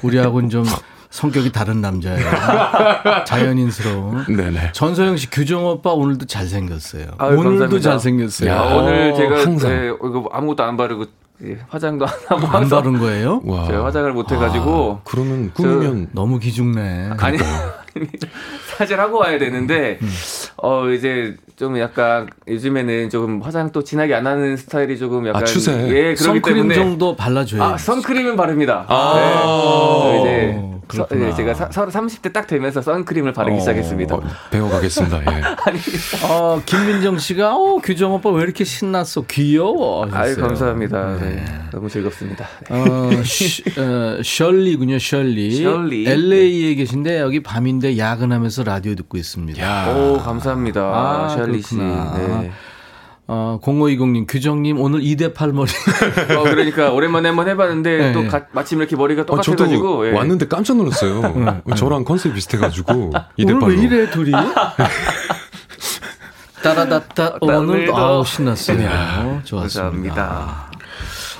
[0.00, 0.06] 네.
[0.08, 0.64] 우리하고는 좀
[1.10, 2.24] 성격이 다른 남자예요.
[3.24, 4.24] 자연인스러운.
[4.36, 4.72] 네네.
[4.72, 7.06] 전소영 씨 규정 오빠 오늘도 잘생겼어요.
[7.18, 7.90] 아유, 오늘도 감사합니다.
[7.90, 8.50] 잘생겼어요.
[8.50, 9.70] 야, 오늘 제가 항상.
[9.70, 11.06] 네, 이거 아무것도 안 바르고
[11.44, 13.42] 예, 화장도 안 하고 안 바른 거예요?
[13.46, 13.66] 와.
[13.66, 17.10] 제가 화장을 못 해가지고 아, 그러면 꾸미면 너무 기죽네.
[17.18, 17.38] 아니
[18.76, 20.08] 사실 하고 와야 되는데 음.
[20.58, 25.44] 어 이제 좀 약간 요즘에는 조금 화장 또 진하게 안 하는 스타일이 조금 약간 아,
[25.46, 25.72] 추세.
[25.88, 27.62] 예 그렇기 선크림 때문에 정도 발라줘요.
[27.62, 28.84] 아 선크림은 바릅니다.
[28.88, 30.20] 아~ 네.
[30.20, 34.14] 이제 서, 네, 제가 사, 30대 딱 되면서 선크림을 바르기 어, 시작했습니다.
[34.14, 35.20] 어, 배워가겠습니다.
[35.20, 35.42] 예.
[35.64, 35.78] 아니,
[36.28, 39.22] 어, 김민정 씨가 어, 규정 오빠 왜 이렇게 신났어?
[39.22, 40.08] 귀여워.
[40.12, 41.16] 아유 감사합니다.
[41.18, 41.36] 네.
[41.36, 41.44] 네.
[41.72, 42.46] 너무 즐겁습니다.
[42.70, 42.76] 네.
[42.78, 45.62] 어, 시, 어, 셜리군요, 셜리.
[45.62, 46.08] 셜리.
[46.08, 49.62] LA에 계신데 여기 밤인데 야근하면서 라디오 듣고 있습니다.
[49.62, 49.92] 야.
[49.92, 50.80] 오 감사합니다.
[50.82, 51.76] 아, 셜리 씨.
[51.76, 52.50] 네.
[53.28, 55.68] 어, 0520님, 규정님, 오늘 2대 8 머리.
[56.36, 58.12] 어, 그러니까, 오랜만에 한번 해봤는데, 네.
[58.12, 60.00] 또 가, 마침 이렇게 머리가 어, 똑같아가지고.
[60.00, 60.12] 어, 예.
[60.12, 61.34] 왔는데 깜짝 놀랐어요.
[61.66, 61.74] 네.
[61.74, 63.62] 저랑 컨셉 비슷해가지고, 2대8로.
[63.64, 64.30] 오늘 왜 이래, 둘이?
[66.62, 68.78] 따라다따, 오늘, 아우, 신났어요.
[68.78, 68.88] 네.
[69.42, 69.60] 좋았습니다.
[69.60, 70.70] 감사합니다.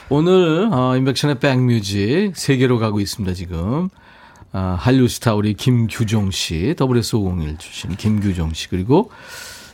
[0.08, 3.88] 오늘, 어, 인백션의 백뮤직 세계로 가고 있습니다, 지금.
[4.52, 9.10] 아, 한류 스타 우리 김규종 씨, SS501 출신 김규종 씨, 그리고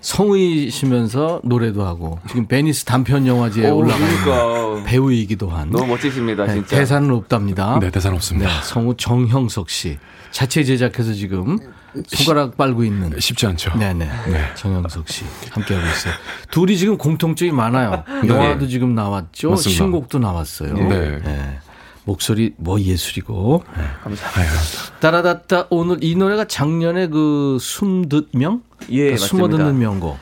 [0.02, 4.84] 성우시면서 노래도 하고 지금 베니스 단편 영화제에 올라가 있는 그러니까.
[4.84, 7.78] 배우이기도 한 너무 멋지십니다 네, 진짜 대사는 없답니다.
[7.80, 8.48] 네 대사는 없습니다.
[8.48, 9.98] 네, 성우 정형석 씨
[10.32, 11.58] 자체 제작해서 지금
[12.06, 13.78] 손가락 빨고 있는 쉽지 않죠.
[13.78, 14.44] 네네 네.
[14.56, 16.14] 정형석 씨 함께하고 있어요.
[16.50, 18.02] 둘이 지금 공통점이 많아요.
[18.22, 18.28] 네.
[18.28, 19.50] 영화도 지금 나왔죠.
[19.50, 19.76] 맞습니다.
[19.76, 20.74] 신곡도 나왔어요.
[20.74, 21.58] 네.
[22.04, 22.10] 네.
[22.10, 23.64] 목소리 뭐 예술이고.
[23.76, 23.82] 네.
[24.02, 24.98] 감사합니다.
[25.00, 30.18] 따라다따 오늘 이 노래가 작년에 그 숨듣명 예, 그러니까 숨어 듣는 명곡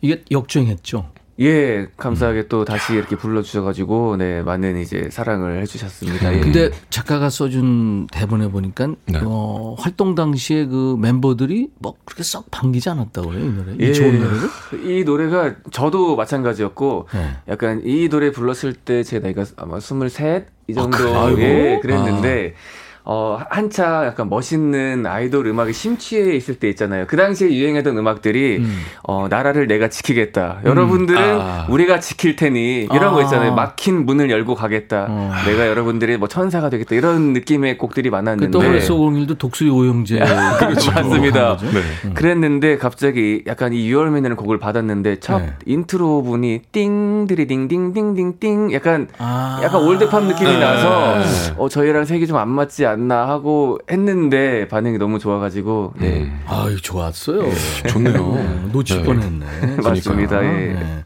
[0.00, 1.10] 이게 역주행했죠.
[1.40, 2.44] 예, 감사하게 음.
[2.48, 6.32] 또 다시 이렇게 불러주셔가지고, 네, 많은 이제 사랑을 해주셨습니다.
[6.34, 6.40] 예.
[6.40, 9.20] 근데 작가가 써준 대본에 보니까, 네.
[9.24, 13.76] 어, 활동 당시에 그 멤버들이 뭐 그렇게 썩 반기지 않았다고요, 이 노래?
[13.80, 14.90] 예, 이 좋은 노래를?
[14.90, 17.36] 이 노래가 저도 마찬가지였고, 네.
[17.48, 20.44] 약간 이 노래 불렀을 때 제 나이가 아마 23?
[20.68, 22.83] 이 정도, 아, 예, 그랬는데, 아.
[23.06, 27.04] 어, 한차 약간 멋있는 아이돌 음악에 심취해 있을 때 있잖아요.
[27.06, 28.78] 그 당시에 유행하던 음악들이, 음.
[29.02, 30.60] 어, 나라를 내가 지키겠다.
[30.64, 30.68] 음.
[30.70, 31.66] 여러분들은 아.
[31.68, 33.10] 우리가 지킬 테니, 이런 아.
[33.10, 33.54] 거 있잖아요.
[33.54, 35.06] 막힌 문을 열고 가겠다.
[35.10, 35.32] 어.
[35.46, 36.94] 내가 여러분들의 뭐 천사가 되겠다.
[36.94, 38.56] 이런 느낌의 곡들이 많았는데.
[38.56, 40.20] 그 WS501도 독수리 오형제.
[40.60, 40.92] 그렇죠.
[40.92, 41.56] 맞습니다.
[41.58, 41.68] 네.
[42.06, 42.14] 음.
[42.14, 45.52] 그랬는데 갑자기 약간 이 U R Man이라는 곡을 받았는데 첫 네.
[45.66, 49.60] 인트로 분이 띵드리딩딩딩딩띵 약간, 아.
[49.62, 50.58] 약간 old pop 느낌이 네.
[50.58, 51.16] 나서,
[51.58, 56.22] 어, 저희랑 색이 좀 안 맞지 않나 하고 했는데 반응이 너무 좋아가지고 네.
[56.22, 56.40] 음.
[56.46, 57.42] 아유 좋았어요.
[57.42, 57.88] 네.
[57.88, 58.34] 좋네요.
[58.34, 59.02] 네, 놓칠 네.
[59.04, 59.76] 뻔했네.
[59.82, 60.44] 맞습니다.
[60.44, 60.48] 예.
[60.74, 61.04] 네.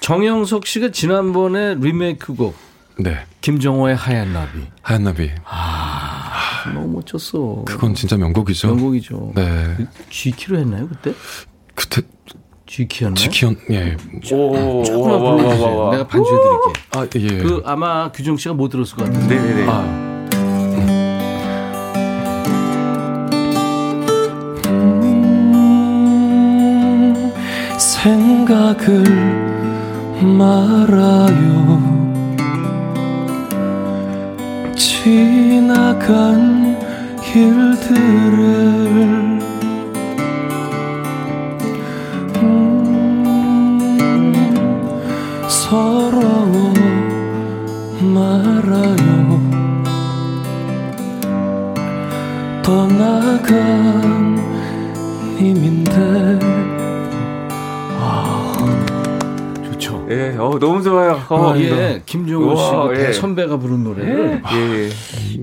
[0.00, 2.54] 정형석 씨가 지난번에 리메이크곡
[2.98, 3.18] 네.
[3.40, 4.66] 김정호의 하얀 나비.
[4.82, 5.30] 하얀 나비.
[5.44, 7.62] 아, 너무 멋졌어.
[7.66, 8.68] 그건 진짜 명곡이죠.
[8.68, 9.32] 명곡이죠.
[9.34, 9.76] 네.
[10.08, 11.14] G키로 했나요 그때?
[11.74, 12.02] 그때
[12.66, 13.14] G키였나요?
[13.14, 13.96] G키였, 예.
[14.32, 15.90] 오, 조금만 불러주세요.
[15.92, 16.72] 내가 반주해드릴게.
[16.92, 17.38] 아, 예.
[17.42, 19.36] 그 아마 규정 씨가 못 들었을 것 같은데.
[19.36, 19.66] 네네네.
[19.68, 20.05] 아.
[28.86, 29.04] 생각을
[30.38, 31.82] 말아요.
[34.76, 36.78] 지나간
[37.20, 38.36] 길들을
[42.42, 43.88] 음,
[45.48, 46.72] 서러워
[48.14, 48.96] 말아요.
[52.62, 54.36] 떠나간
[55.40, 56.65] 님인데
[60.16, 61.20] 예, 어, 너무 좋아요.
[61.28, 63.12] 어, 아, 예, 김종호 씨 예.
[63.12, 64.42] 선배가 부른 노래를.
[64.52, 64.84] 예.
[64.84, 64.90] 예.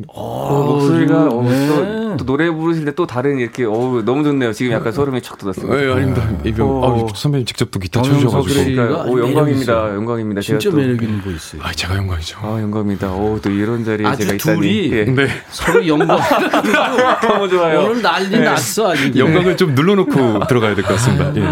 [0.07, 1.67] 어, 목소리가 어, 네.
[1.67, 4.53] 또, 또, 노래 부르실 때 또 다른 이렇게 어, 너무 좋네요.
[4.53, 5.83] 지금 약간 소름이 척 돋았습니다.
[5.83, 6.29] 예, 아닙니다.
[6.43, 8.63] 이병 어, 선배님 직접 또 기타 쳐주셔가지고.
[8.75, 9.95] 그러니까, 오, 영광입니다.
[9.95, 10.41] 영광입니다.
[10.41, 11.61] 진짜 또, 매력 있는 거 있어요.
[11.63, 12.37] 아, 제가 영광이죠.
[12.41, 13.11] 아, 영광입니다.
[13.13, 14.91] 오, 또 이런 자리에 아, 제가 있다니.
[14.91, 15.05] 예.
[15.05, 15.27] 네.
[15.49, 16.19] 서로 영광.
[17.27, 17.81] 너무 좋아요.
[17.81, 18.39] 오늘 난리 네.
[18.39, 19.11] 났어 아주.
[19.17, 21.33] 영광을 좀 눌러놓고 들어가야 될 것 같습니다.
[21.35, 21.43] 예.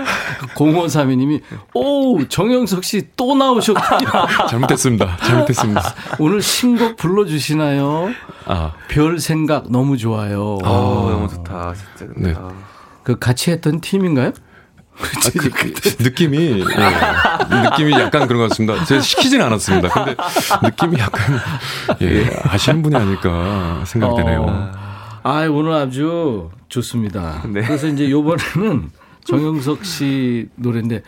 [0.55, 1.41] 0532님이,
[1.73, 4.09] 오, 정영석 씨 또 나오셨군요.
[4.49, 5.17] 잘못했습니다.
[5.17, 5.81] 잘못했습니다.
[6.19, 8.09] 오늘 신곡 불러주시나요?
[8.45, 8.71] 아.
[8.87, 10.57] 별 생각 너무 좋아요.
[10.63, 12.13] 아, 너무 좋다, 진짜.
[12.15, 12.33] 네.
[12.37, 12.49] 아.
[13.03, 14.31] 그 같이 했던 팀인가요?
[15.01, 15.73] 아, 그, 그,
[16.03, 16.63] 느낌이 예,
[17.63, 18.83] 느낌이 약간 그런 것 같습니다.
[18.83, 19.87] 제가 시키진 않았습니다.
[19.89, 20.15] 근데
[20.63, 21.39] 느낌이 약간
[22.01, 24.41] 예, 아시는 분이 아닐까 생각되네요.
[24.41, 24.71] 어,
[25.23, 27.43] 아 오늘 아주 좋습니다.
[27.47, 27.61] 네.
[27.61, 28.89] 그래서 이제 요번에는
[29.25, 31.03] 정영석 씨 노래인데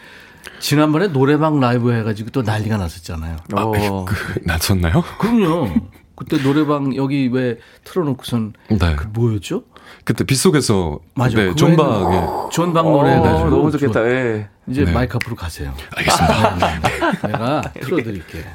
[0.59, 3.37] 지난번에 노래방 라이브 해가지고 또 난리가 났었잖아요.
[3.53, 4.05] 아, 어.
[4.05, 5.03] 그, 났었나요?
[5.19, 5.69] 그럼요.
[6.15, 8.95] 그때 노래방 여기 왜 틀어놓고선 네.
[8.95, 9.63] 그 뭐였죠?
[10.03, 14.07] 그때 빗속에서 맞아 네, 존박에 존박 노래 어, 너무 좋겠다.
[14.07, 14.47] 예.
[14.67, 14.91] 이제 네.
[14.91, 15.73] 마이크 앞으로 가세요.
[15.95, 16.55] 알겠습니다.
[16.57, 17.27] 네, 네.
[17.27, 18.45] 내가 틀어드릴게.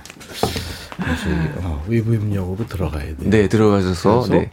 [1.63, 3.17] 어, 위브 입력으로 들어가야 돼.
[3.19, 4.51] 네, 들어가셔서 네.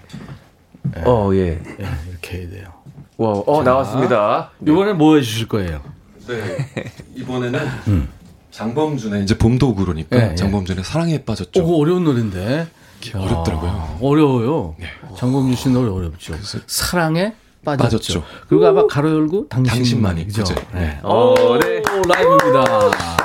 [1.05, 1.61] 어, 예.
[1.79, 1.87] 예.
[2.09, 2.82] 이렇게 해야 돼요.
[3.17, 4.51] 와, 어, 자, 나왔습니다.
[4.65, 5.81] 이번에 뭐 해주실 거예요?
[6.27, 6.91] 네.
[7.15, 8.09] 이번에는 음.
[8.51, 11.63] 장범준의 이제 봄도구로니까 네, 장범준의 사랑에 빠졌죠.
[11.65, 12.67] 오, 어려운 노래인데.
[13.13, 13.69] 어렵더라고요.
[13.69, 14.75] 아, 어려워요.
[14.79, 14.85] 네.
[15.17, 16.35] 장범준 씨 노래 어렵죠.
[16.67, 17.33] 사랑에
[17.65, 17.83] 빠졌죠.
[17.83, 18.23] 빠졌죠.
[18.47, 19.77] 그리고 아마 가로 열고 당신만이.
[19.79, 20.43] 당신만이 그죠?
[20.73, 20.79] 네.
[20.79, 20.99] 네.
[21.03, 21.81] 오, 네.
[22.07, 23.22] 라이브입니다.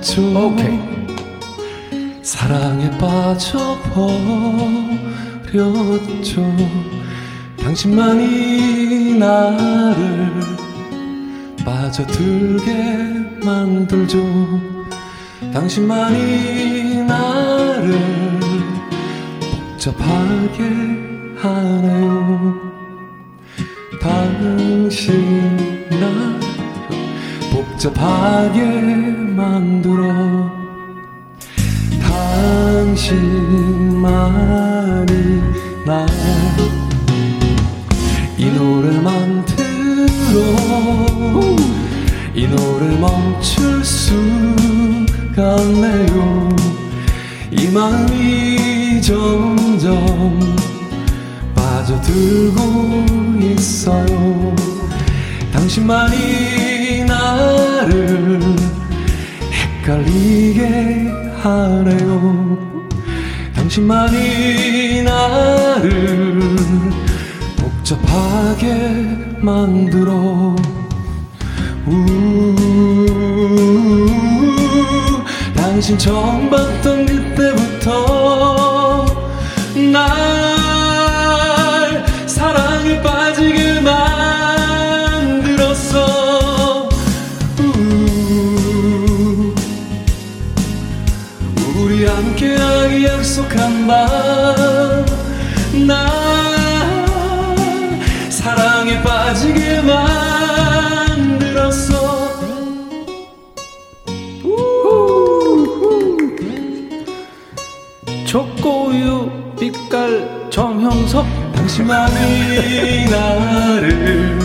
[0.00, 0.46] 빠졌죠.
[0.46, 0.78] 오케이.
[2.22, 3.66] 사랑에 빠져버렸죠.
[7.62, 10.40] 당신만이 나를
[11.64, 14.24] 빠져들게 만들죠.
[15.52, 18.00] 당신만이 나를
[19.76, 20.62] 복잡하게
[21.36, 22.54] 하네요.
[24.00, 26.39] 당신 나
[27.80, 28.60] 복잡하게
[29.34, 30.50] 만들어
[32.02, 33.40] 당신만이
[35.86, 36.06] 나
[38.36, 40.40] 이 노래만 들어
[42.34, 46.48] 이 노래 멈출 수가 없네요.
[47.50, 50.56] 이 마음이 점점
[51.54, 53.04] 빠져들고
[53.40, 54.56] 있어요.
[55.52, 56.79] 당신만이
[57.60, 58.40] 나를
[59.52, 62.58] 헷갈리게 하네요.
[63.54, 66.56] 당신만이 나를
[67.56, 68.66] 복잡하게
[69.40, 70.56] 만들어.
[71.86, 72.16] 우
[75.54, 79.06] 당신 처음 봤던 그때부터
[79.92, 80.39] 날
[93.30, 95.06] 약속한 밤나
[98.28, 99.82] 사랑에 빠지게
[101.12, 101.94] 만들었어.
[108.26, 111.24] 초코우유 빛깔 정형석
[111.54, 114.40] 당신만이 나를.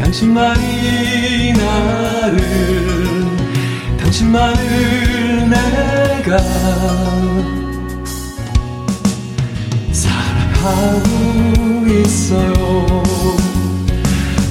[0.00, 2.40] 당신만이 나를.
[4.00, 6.38] 당신만을 내가
[10.62, 13.02] 하고 있어요.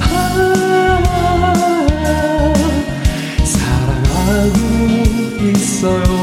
[0.00, 0.14] 아,
[3.44, 4.58] 사랑하고
[5.50, 6.17] 있어요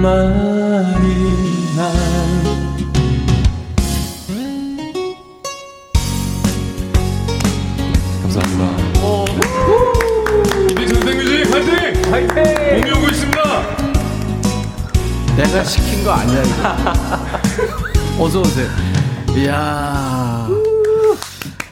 [0.00, 1.92] 말이 난
[8.22, 8.64] 감사합니다.
[9.04, 9.24] 오.
[10.74, 12.12] 네, 전생뮤직 화이팅!
[12.12, 12.80] 화이팅!
[12.80, 13.38] 몸이 오고 있습니다.
[15.36, 16.54] 내가 시킨 거 아니야 이거.
[18.24, 18.68] 어서 오세요.
[19.36, 20.48] 이야.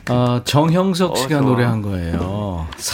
[0.09, 2.26] 어, 정형석 씨가 어, 노래한 거예요.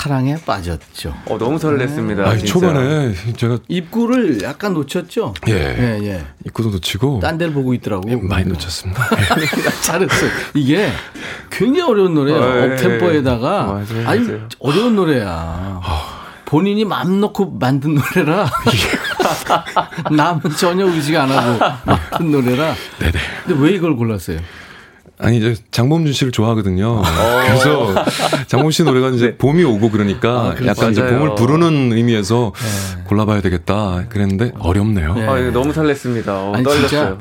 [0.02, 1.14] 사랑에 빠졌죠.
[1.26, 2.26] 어, 너무 설렜습니다.
[2.26, 5.32] 아 초반에 제가 입구를 약간 놓쳤죠.
[5.46, 6.24] 예, 예, 예.
[6.44, 8.12] 입구도 놓치고 딴 데를 보고 있더라고요.
[8.12, 9.00] 예, 많이 놓쳤습니다.
[9.82, 10.30] 잘했어요.
[10.54, 10.90] 이게
[11.50, 12.40] 굉장히 어려운 노래예요.
[12.40, 12.72] 어, 예.
[12.72, 14.48] 업템포에다가 맞아요, 아니 맞아요.
[14.58, 15.28] 어려운 노래야.
[15.28, 16.22] 아.
[16.46, 18.50] 본인이 마음 놓고 만든 노래라
[20.10, 22.74] 남은 전혀 의식 안 하고 만든 노래라.
[22.98, 23.18] 네네.
[23.46, 24.40] 근데 왜 이걸 골랐어요?
[25.18, 26.88] 아니 이제 장범준 씨를 좋아하거든요.
[26.98, 27.02] 어.
[27.46, 27.94] 그래서
[28.46, 29.36] 장범준 씨 노래가 이제 네.
[29.36, 33.02] 봄이 오고 그러니까 아, 약간 이제 봄을 부르는 의미에서 네.
[33.04, 34.04] 골라봐야 되겠다.
[34.08, 35.14] 그랬는데 어렵네요.
[35.14, 35.26] 네.
[35.26, 36.28] 아, 너무 설렜습니다.
[36.28, 37.18] 어, 아니, 떨렸어요.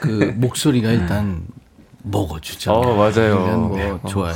[0.00, 1.42] 그 목소리가 일단
[2.02, 2.72] 먹어주죠.
[2.72, 3.38] 어, 맞아요.
[3.38, 3.94] 뭐 네.
[4.08, 4.34] 좋아요.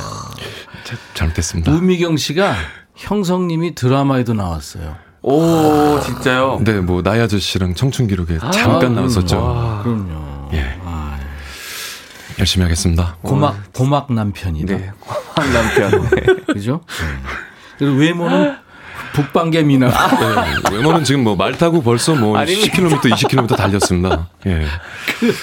[1.13, 1.71] 잘못했습니다.
[1.71, 2.55] 우미경 씨가
[2.95, 4.95] 형성님이 드라마에도 나왔어요.
[5.21, 6.61] 오, 진짜요?
[6.63, 9.37] 네, 뭐 나이 아저씨랑 청춘 기록에 아, 잠깐 나왔었죠.
[9.37, 10.28] 와, 그럼요.
[12.39, 13.17] 열심히 하겠습니다.
[13.21, 14.77] 고막 고막 남편이다.
[14.77, 16.09] 네, 고막 남편.
[16.09, 16.53] 네.
[16.53, 16.81] 그죠?
[17.77, 18.55] 그리고 외모는
[19.13, 19.87] 북방계 미나.
[19.89, 22.73] 네, 외모는 지금 뭐 말 타고 벌써 뭐 아닙니다.
[22.73, 24.29] 10km, 20km 달렸습니다.
[24.45, 24.65] 예.
[25.19, 25.33] 그,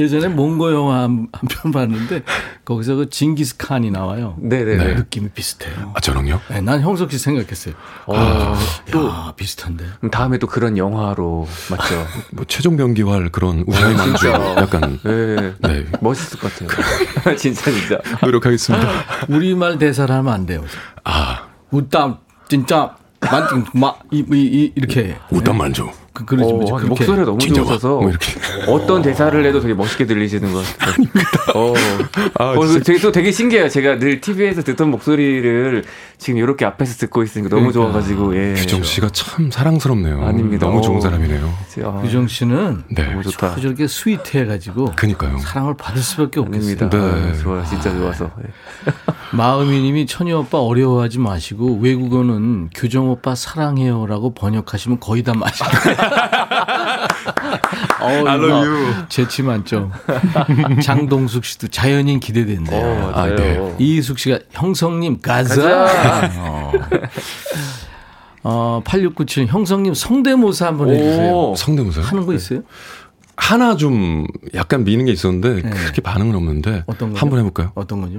[0.00, 2.22] 예전에 몽고 영화 한 편 봤는데
[2.64, 4.36] 거기서 그 징기스 칸이 나와요.
[4.40, 4.76] 네네.
[4.76, 4.94] 네.
[4.94, 5.92] 느낌이 비슷해요.
[5.94, 6.40] 아 저랑요?
[6.48, 7.74] 네, 난 형석 씨 생각했어요.
[8.06, 8.58] 어, 아,
[8.90, 9.84] 또 야, 비슷한데.
[10.10, 12.06] 다음에 또 그런 영화로 맞죠?
[12.32, 15.54] 뭐 최종 병기활 그런 우상의 만주 약간 네.
[15.60, 15.86] 네.
[16.00, 16.68] 멋있을 것 같아요.
[17.36, 17.98] 진짜 진짜.
[18.22, 18.88] 노력하겠습니다.
[19.28, 20.64] 우리말 대사를 하면 안 돼요.
[21.04, 21.46] 아.
[21.72, 22.18] 웃담
[22.50, 25.88] 진짜 만띵 막이 이, 이 렇게 웃담 만주.
[26.12, 26.56] 그, 그러지 어,
[26.88, 28.12] 목소리가 너무 좋으셔서 뭐
[28.74, 30.96] 어떤 대사를 해도 되게 멋있게 들리시는 것 같아요.
[31.54, 31.74] 어.
[32.34, 33.68] 아, 어, 되게 또 되게 신기해요.
[33.68, 35.84] 제가 늘 TV에서 듣던 목소리를
[36.18, 37.92] 지금 이렇게 앞에서 듣고 있으니까 너무 그러니까.
[37.92, 38.54] 좋아가지고 예.
[38.54, 40.26] 규정 씨가 참 사랑스럽네요.
[40.26, 40.66] 아닙니다.
[40.66, 41.54] 너무 좋은 사람이네요.
[41.84, 43.04] 아, 규정 씨는 네.
[43.04, 43.54] 너무 좋다.
[43.56, 45.38] 저렇게 스윗해가지고 그니까요.
[45.38, 46.90] 사랑을 받을 수밖에 없습니다.
[46.90, 46.98] 네.
[46.98, 47.64] 아, 좋아요.
[47.64, 48.28] 진짜 좋아서.
[49.32, 49.36] 예.
[49.36, 55.50] 마음이님이 천희 오빠 어려워하지 마시고 외국어는 규정 오빠 사랑해요라고 번역하시면 거의 다 맞아요.
[58.00, 58.94] I love you.
[59.08, 59.92] 재치 만점.
[60.82, 62.86] 장동숙 씨도 자연인 기대된대요.
[62.86, 63.74] 어, 아, 네.
[63.78, 65.54] 이희숙 씨가 형성님 가자.
[65.54, 66.30] 가자.
[66.36, 66.72] 어.
[68.42, 71.54] 어, 8697 형성님 성대모사 한번 해주세요.
[71.56, 72.62] 성대모사 하는 거 있어요?
[73.36, 75.70] 하나 좀 약간 미는 게 있었는데 네.
[75.70, 77.72] 그렇게 반응은 없는데 어떤 한번 해볼까요?
[77.74, 78.18] 어떤 거죠?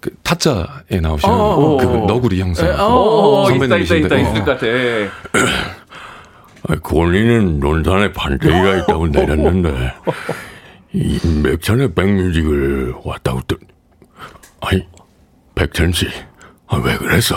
[0.00, 4.58] 그 타짜에 나오시는 어, 그 너구리 형사 어, 어, 선배님이신데 있다, 있다, 있다, 있을 것
[4.58, 4.66] 같아.
[6.82, 9.92] 권리는 논산에 판때기가 있다고 내렸는데
[10.92, 13.56] 인백천의 백뮤직을 왔다고 또
[14.60, 14.82] 아니
[15.54, 16.08] 백천 씨,
[16.68, 17.36] 아, 왜 그랬어?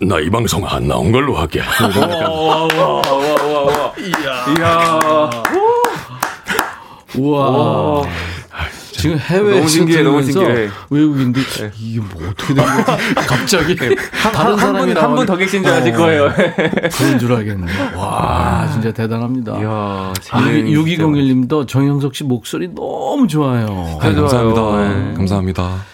[0.00, 1.60] 나 이 방송 안 나온 걸로 할게.
[1.80, 4.46] 와와와와와 이야.
[4.58, 5.30] 이야.
[7.16, 8.02] 우와.
[9.04, 10.70] 지금 해외 너무 신기해, 너무 신기해.
[10.88, 11.70] 외국인들 네.
[11.78, 13.14] 이게 뭐 어떻게 된 거지?
[13.28, 13.76] 갑자기
[14.32, 16.32] 다른 사람이 한분 더 계신 줄 아실 어, 거예요.
[16.32, 17.70] 그런 줄 알겠네.
[17.94, 19.60] 와, 아, 진짜 대단합니다.
[19.60, 23.98] 이야, 6201님도 정영석 씨 목소리 너무 좋아요.
[24.02, 24.88] 네, 감사합니다.
[24.88, 25.14] 네.
[25.14, 25.93] 감사합니다.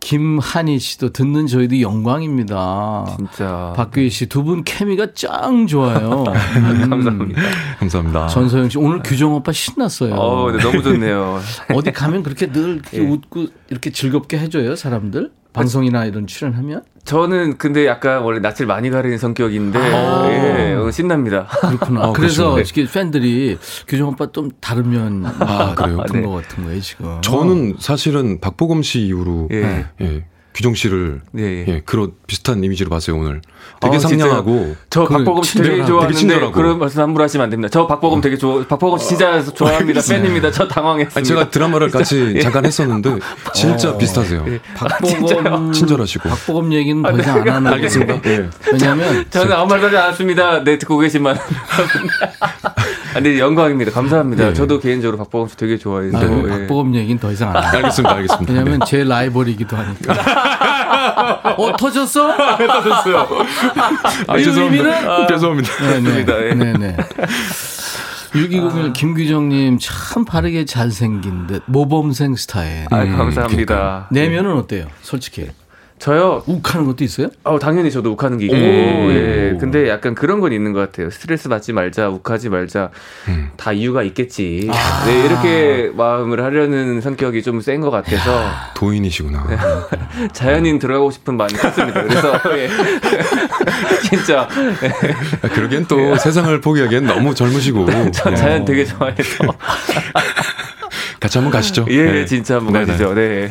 [0.00, 3.16] 김한희 씨도 듣는 저희도 영광입니다.
[3.16, 3.72] 진짜.
[3.76, 6.24] 박규희 씨 두 분 케미가 짱 좋아요.
[6.24, 6.24] 음.
[6.88, 7.42] 감사합니다.
[7.78, 8.26] 감사합니다.
[8.28, 10.14] 전소영 씨 오늘 규정 오빠 신났어요.
[10.14, 11.40] 어, 네, 너무 좋네요.
[11.74, 13.00] 어디 가면 그렇게 늘 이렇게 예.
[13.06, 15.32] 웃고 이렇게 즐겁게 해줘요 사람들.
[15.52, 16.84] 방송이나 이런 출연하면?
[17.08, 21.46] 저는 근데 약간 원래 낯을 많이 가리는 성격인데 아~ 예, 어, 신납니다.
[21.46, 22.08] 그렇구나.
[22.08, 22.74] 어, 그래서 그렇죠.
[22.74, 22.86] 네.
[22.92, 25.96] 팬들이 규정 오빠 좀 다르면 아, 그래요?
[25.96, 26.26] 같은 네.
[26.26, 27.18] 것 같은 거예요 지금.
[27.22, 29.86] 저는 사실은 박보검 씨 이후로 예.
[30.02, 30.26] 예.
[30.58, 31.64] 규정 씨를 예, 예.
[31.68, 33.42] 예, 그런 비슷한 이미지로 봤어요 오늘.
[33.80, 37.68] 되게 아, 상냥하고 저 박보검 씨 되게 좋아하는데 그런 말씀 함부로 하시면 안 됩니다.
[37.70, 40.00] 저 박보검 되게 좋아 박보검 진짜 좋아합니다.
[40.00, 40.50] 팬입니다.
[40.50, 41.16] 저 당황했습니다.
[41.16, 42.40] 아니, 제가 드라마를 같이 예.
[42.40, 43.20] 잠깐 했었는데
[43.54, 43.98] 진짜 어.
[43.98, 44.46] 비슷하세요.
[44.48, 44.60] 예.
[44.74, 48.20] 박보검 친절하시고 박보검 얘기는 더 이상 안 하는 알겠습니다.
[48.26, 48.50] 예.
[48.72, 50.64] 왜냐하면 저는 아무 말도 하지 않았습니다.
[50.64, 51.38] 네 듣고 계신만.
[53.22, 53.90] 근데 영광입니다.
[53.90, 54.48] 감사합니다.
[54.48, 54.52] 예.
[54.54, 57.70] 저도 개인적으로 박보검 씨 되게 좋아해서 아, 박보검 얘기는 더 이상 안 해요.
[57.74, 58.14] 알겠습니다.
[58.14, 58.52] 알겠습니다.
[58.52, 58.86] 왜냐하면 네.
[58.86, 61.54] 제 라이벌이기도 하니까.
[61.58, 62.36] 어, 터졌어?
[62.58, 63.28] 네, 터졌어요.
[64.26, 64.90] 아, 죄송합니다.
[64.90, 65.72] 아, 죄송합니다.
[66.00, 66.24] 네네.
[66.24, 66.72] 네 네.
[66.72, 66.96] 네.
[68.34, 68.92] 6201 아.
[68.92, 72.86] 김규정님 참 바르게 잘생긴 듯 모범생 스타일.
[72.90, 74.08] 아, 감사합니다.
[74.10, 74.86] 내면은 어때요?
[75.02, 75.48] 솔직히.
[75.98, 76.42] 저요.
[76.46, 77.28] 욱하는 것도 있어요?
[77.44, 78.56] 어, 당연히 저도 욱하는 게 있고.
[78.56, 79.56] 예.
[79.58, 81.10] 근데 약간 그런 건 있는 것 같아요.
[81.10, 82.90] 스트레스 받지 말자, 욱하지 말자.
[83.28, 83.50] 음.
[83.56, 84.68] 다 이유가 있겠지.
[84.70, 85.04] 아.
[85.06, 88.48] 네, 이렇게 마음을 하려는 성격이 좀 센 것 같아서.
[88.74, 89.46] 도인이시구나.
[89.48, 90.28] 네.
[90.32, 92.02] 자연인 들어가고 싶은 마음이 컸습니다.
[92.04, 92.68] 그래서 예.
[94.08, 94.48] 진짜.
[94.82, 95.48] 예.
[95.48, 96.16] 그러기엔 또 예.
[96.18, 97.86] 세상을 포기하기엔 너무 젊으시고.
[98.12, 99.44] 전 자연 되게 좋아해서.
[101.20, 101.84] 같이 한번 가시죠.
[101.90, 102.24] 예, 네.
[102.26, 102.86] 진짜 한번 네네.
[102.86, 103.14] 가시죠.
[103.14, 103.48] 네.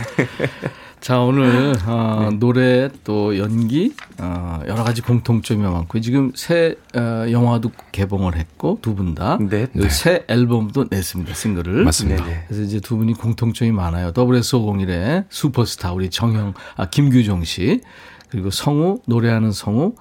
[0.99, 7.71] 자, 오늘, 어, 노래 또 연기, 어, 여러 가지 공통점이 많고, 지금 새, 어, 영화도
[7.91, 9.37] 개봉을 했고, 두 분 다.
[9.39, 9.67] 네.
[9.73, 9.89] 네.
[9.89, 11.83] 새 앨범도 냈습니다, 싱글을.
[11.85, 12.25] 맞습니다.
[12.25, 12.43] 네네.
[12.47, 14.11] 그래서 이제 두 분이 공통점이 많아요.
[14.11, 17.81] WS501의 슈퍼스타, 우리 정형, 아, 김규종 씨.
[18.29, 19.93] 그리고 성우, 노래하는 성우,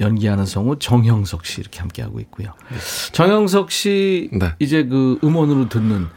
[0.00, 2.48] 연기하는 성우 정형석 씨 이렇게 함께 하고 있고요.
[3.12, 4.52] 정형석 씨 네.
[4.58, 6.08] 이제 그 음원으로 듣는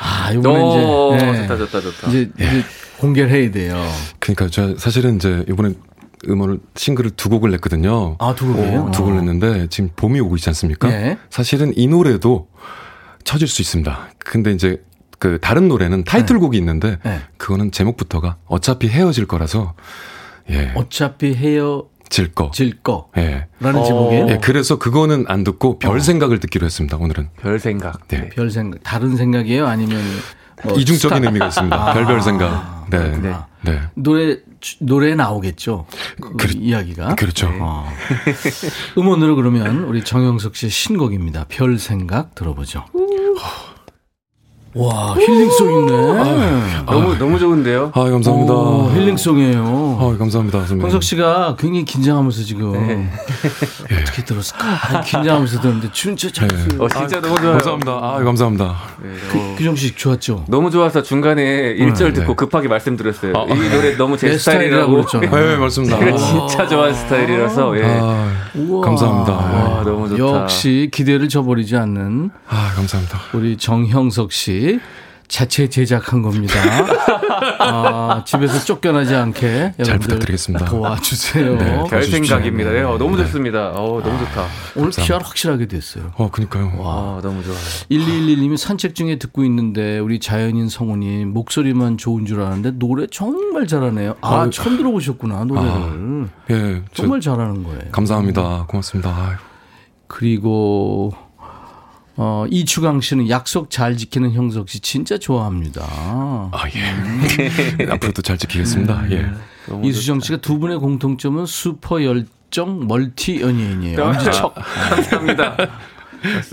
[0.00, 1.46] 아 이번에 이제 네.
[1.46, 2.08] 좋다 좋다 좋다.
[2.08, 2.44] 이제, 예.
[2.44, 2.64] 이제
[2.98, 3.84] 공개를 해야 돼요.
[4.18, 5.74] 그러니까 저 사실은 이제 이번에
[6.28, 8.16] 음원을 싱글을 두 곡을 냈거든요.
[8.18, 8.84] 아두 곡이에요?
[8.84, 10.88] 어, 두 곡을 냈는데 지금 봄이 오고 있지 않습니까?
[10.88, 11.18] 네.
[11.30, 12.48] 사실은 이 노래도
[13.24, 14.10] 쳐질 수 있습니다.
[14.18, 14.82] 근데 이제
[15.18, 17.20] 그 다른 노래는 타이틀곡이 있는데 네.
[17.36, 19.74] 그거는 제목부터가 어차피 헤어질 거라서
[20.50, 20.72] 예.
[20.74, 22.50] 어차피 헤어 질 거.
[22.52, 23.08] 질 거.
[23.16, 23.46] 예.
[23.58, 23.84] 라는 어.
[23.84, 24.26] 제목이에요?
[24.28, 26.00] 예, 그래서 그거는 안 듣고 별 어.
[26.00, 27.30] 생각을 듣기로 했습니다, 오늘은.
[27.40, 28.06] 별 생각.
[28.08, 28.28] 네.
[28.28, 28.82] 별 생각.
[28.82, 29.66] 다른 생각이에요?
[29.66, 30.00] 아니면.
[30.62, 31.26] 뭐 이중적인 스타...
[31.26, 31.76] 의미가 있습니다.
[31.76, 31.94] 아.
[31.94, 32.86] 별별 생각.
[32.90, 33.18] 네.
[33.18, 33.34] 네.
[33.62, 33.80] 네.
[33.94, 34.36] 노래,
[34.80, 35.86] 노래에 나오겠죠.
[36.20, 37.14] 그 그렇, 이야기가.
[37.14, 37.48] 그렇죠.
[37.48, 37.58] 네.
[37.60, 37.88] 어.
[38.98, 41.46] 음원으로 그러면 우리 정영석 씨의 신곡입니다.
[41.48, 42.84] 별 생각 들어보죠.
[44.74, 45.92] 와 힐링송 있네.
[45.92, 47.92] 아, 너무 아, 너무 좋은데요.
[47.94, 48.54] 아 감사합니다.
[48.54, 49.98] 오, 힐링송이에요.
[50.00, 50.82] 아 감사합니다 선배님.
[50.82, 53.10] 황석 씨가 굉장히 긴장하면서 지금 네.
[54.00, 54.64] 어떻게 들었을까?
[54.64, 56.48] 아, 긴장하면서 들었는데 진짜 잘.
[56.48, 56.76] 네.
[56.78, 57.52] 어 진짜 너무 좋아요.
[57.52, 57.92] 감사합니다.
[57.92, 58.76] 아 감사합니다.
[59.02, 60.46] 네, 그, 규정 씨 좋았죠.
[60.48, 62.34] 너무 좋아서 중간에 1절 듣고 네.
[62.34, 63.34] 급하게 말씀드렸어요.
[63.36, 65.30] 아, 이 노래 너무 제 스타일이라고 그랬잖아요.
[65.30, 65.98] 네 맞습니다.
[65.98, 67.78] 제가 진짜 좋아하는 스타일이라서.
[67.78, 67.82] 예.
[67.84, 68.32] 아,
[68.84, 69.32] 감사합니다.
[69.32, 70.42] 와, 너무 좋다.
[70.42, 72.30] 역시 기대를 저버리지 않는.
[72.48, 73.20] 아 감사합니다.
[73.34, 74.61] 우리 정형석 씨.
[75.32, 76.54] 자체 제작한 겁니다.
[77.58, 80.66] 아, 집에서 쫓겨나지 않게 잘 부탁드리겠습니다.
[80.66, 81.56] 도와주세요.
[81.56, 82.70] 네, 별 생각입니다.
[82.70, 83.24] 네, 어, 너무 네.
[83.24, 83.70] 좋습니다.
[83.70, 84.46] 어, 너무 좋다.
[84.76, 86.12] 오늘 PR 확실하게 됐어요.
[86.16, 86.74] 어, 그니까요.
[86.76, 87.56] 와, 아, 너무 좋아요.
[87.90, 94.16] 1211님이 산책 중에 듣고 있는데 우리 자연인 성우님 목소리만 좋은 줄 아는데 노래 정말 잘하네요.
[94.20, 95.70] 아, 아 처음 들어보셨구나 노래를.
[95.70, 97.80] 아, 예, 정말 잘하는 거예요.
[97.90, 98.66] 감사합니다.
[98.68, 99.40] 고맙습니다.
[100.08, 101.14] 그리고
[102.16, 105.82] 어, 이추강 씨는 약속 잘 지키는 형석 씨 진짜 좋아합니다.
[105.82, 106.90] 아, 예.
[106.90, 107.90] 음.
[107.92, 109.10] 앞으로도 잘 지키겠습니다.
[109.10, 109.26] 예.
[109.82, 114.02] 이수정 씨가 두 분의 공통점은 슈퍼 열정 멀티 연예인이에요.
[114.02, 114.54] 엄지척.
[114.54, 115.56] 감사합니다.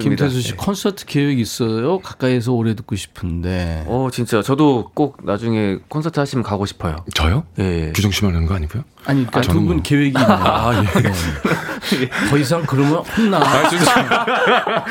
[0.02, 0.58] 김태수 씨 네.
[0.58, 2.00] 콘서트 계획 있어요?
[2.00, 3.84] 가까이에서 오래 듣고 싶은데.
[3.88, 6.98] 어 진짜 저도 꼭 나중에 콘서트 하시면 가고 싶어요.
[7.14, 7.44] 저요?
[7.60, 7.92] 예.
[7.96, 8.84] 규정 씨만 하는 거 아니고요?
[9.06, 9.82] 아니 그러니까 아, 두분 뭐...
[9.82, 10.28] 계획이 있나요?
[10.44, 11.02] 아, 예.
[11.02, 12.10] 네.
[12.30, 13.38] 더 이상 그러면 혼나.
[13.38, 13.70] 아,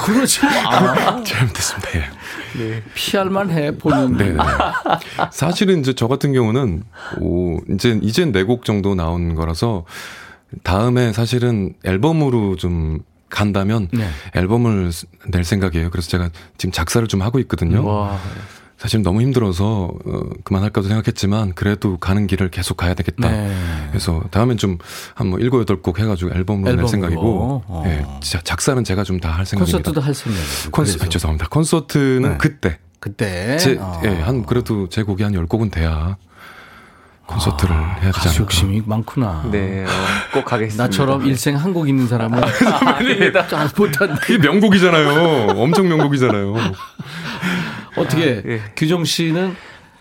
[0.00, 1.22] 그러지 마.
[1.22, 1.88] 잘못했습니다.
[1.96, 2.04] 예.
[2.58, 2.82] 네.
[2.94, 4.16] 피할만 해 본인.
[4.16, 4.38] 네, 네.
[5.30, 6.82] 사실은 이제 저 같은 경우는
[7.20, 9.84] 오 이제 이제 네곡 정도 나온 거라서
[10.62, 13.00] 다음에 사실은 앨범으로 좀
[13.30, 14.08] 간다면 네.
[14.34, 14.90] 앨범을
[15.28, 15.90] 낼 생각이에요.
[15.90, 17.84] 그래서 제가 지금 작사를 좀 하고 있거든요.
[17.86, 18.18] 와.
[18.78, 23.28] 사실 너무 힘들어서 어, 그만할까도 생각했지만 그래도 가는 길을 계속 가야 되겠다.
[23.28, 23.52] 네.
[23.90, 26.76] 그래서 다음엔 좀한뭐 일곱 여덟 곡 해가지고 앨범으로, 앨범으로.
[26.82, 27.82] 낼 생각이고, 어.
[27.86, 29.78] 예, 작사는 제가 좀 다 할 생각입니다.
[29.78, 30.70] 콘서트도 할 생각이에요.
[30.70, 31.48] 콘서 아, 죄송합니다.
[31.48, 32.38] 콘서트는 네.
[32.38, 32.78] 그때.
[33.00, 33.56] 그때.
[33.58, 34.00] 제, 어.
[34.04, 36.16] 예, 한 그래도 제 곡이 한 열 곡은 돼야
[37.28, 38.42] 콘서트를 아, 해야 되지 않을까.
[38.42, 39.44] 욕심이 많구나.
[39.52, 39.88] 네, 어,
[40.32, 40.84] 꼭 가겠습니다.
[40.84, 42.42] 나처럼 일생 한 곡 있는 사람은
[42.82, 43.46] 아닙니다.
[43.76, 44.14] 못한.
[44.16, 45.50] 그게 명곡이잖아요.
[45.56, 46.54] 엄청 명곡이잖아요.
[47.96, 48.62] 어떻게 아, 예.
[48.76, 49.54] 규정 씨는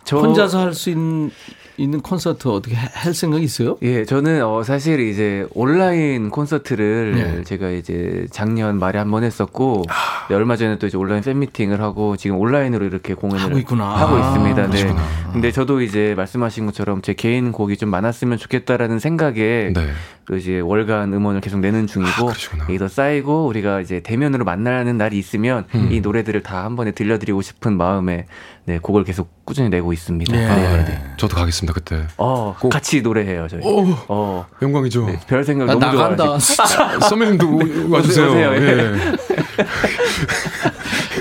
[0.05, 0.17] 저...
[0.19, 1.29] 혼자서 할 수 있는
[1.77, 3.77] 있는 콘서트 어떻게 할 생각이 있어요?
[3.83, 7.43] 예, 저는 어 사실 이제 온라인 콘서트를 네.
[7.43, 10.27] 제가 이제 작년 말에 한 번 했었고 아.
[10.27, 13.85] 네, 얼마 전에 또 이제 온라인 팬 미팅을 하고 지금 온라인으로 이렇게 공연을 하고, 있구나.
[13.95, 14.63] 하고 있습니다.
[14.63, 14.95] 아, 네.
[15.31, 19.87] 근데 저도 이제 말씀하신 것처럼 제 개인 곡이 좀 많았으면 좋겠다라는 생각에 네.
[20.27, 22.33] 그 이제 월간 음원을 계속 내는 중이고 아,
[22.67, 25.87] 이게 더 쌓이고 우리가 이제 대면으로 만나는 날이 있으면 음.
[25.89, 28.25] 이 노래들을 다 한 번에 들려드리고 싶은 마음에
[28.65, 30.33] 네 곡을 계속 꾸준히 내고 있습니다.
[30.33, 30.47] 네.
[30.47, 30.83] 네.
[30.85, 31.01] 네.
[31.15, 32.05] 저도 가겠습니다 그때.
[32.17, 32.67] 어 꼭.
[32.69, 33.61] 같이 노래해요 저희.
[33.63, 35.05] 오, 어 영광이죠.
[35.05, 36.37] 네, 별 생각 너무 나간다.
[36.39, 38.53] 선배님도 와주세요.
[38.55, 38.91] 예.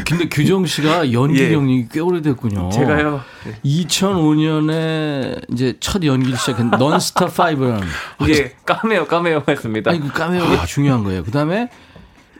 [0.06, 1.50] 근데 규정 씨가 연기 예.
[1.50, 2.70] 경력이 꽤 오래됐군요.
[2.70, 3.20] 제가요.
[3.64, 7.82] 2005년에 이제 첫 연기를 시작한 넌스타 5라는
[8.22, 9.90] 이게 까메오 까메오 했습니다.
[9.90, 11.24] 아니 그 까메오가 중요한 거예요.
[11.24, 11.68] 그다음에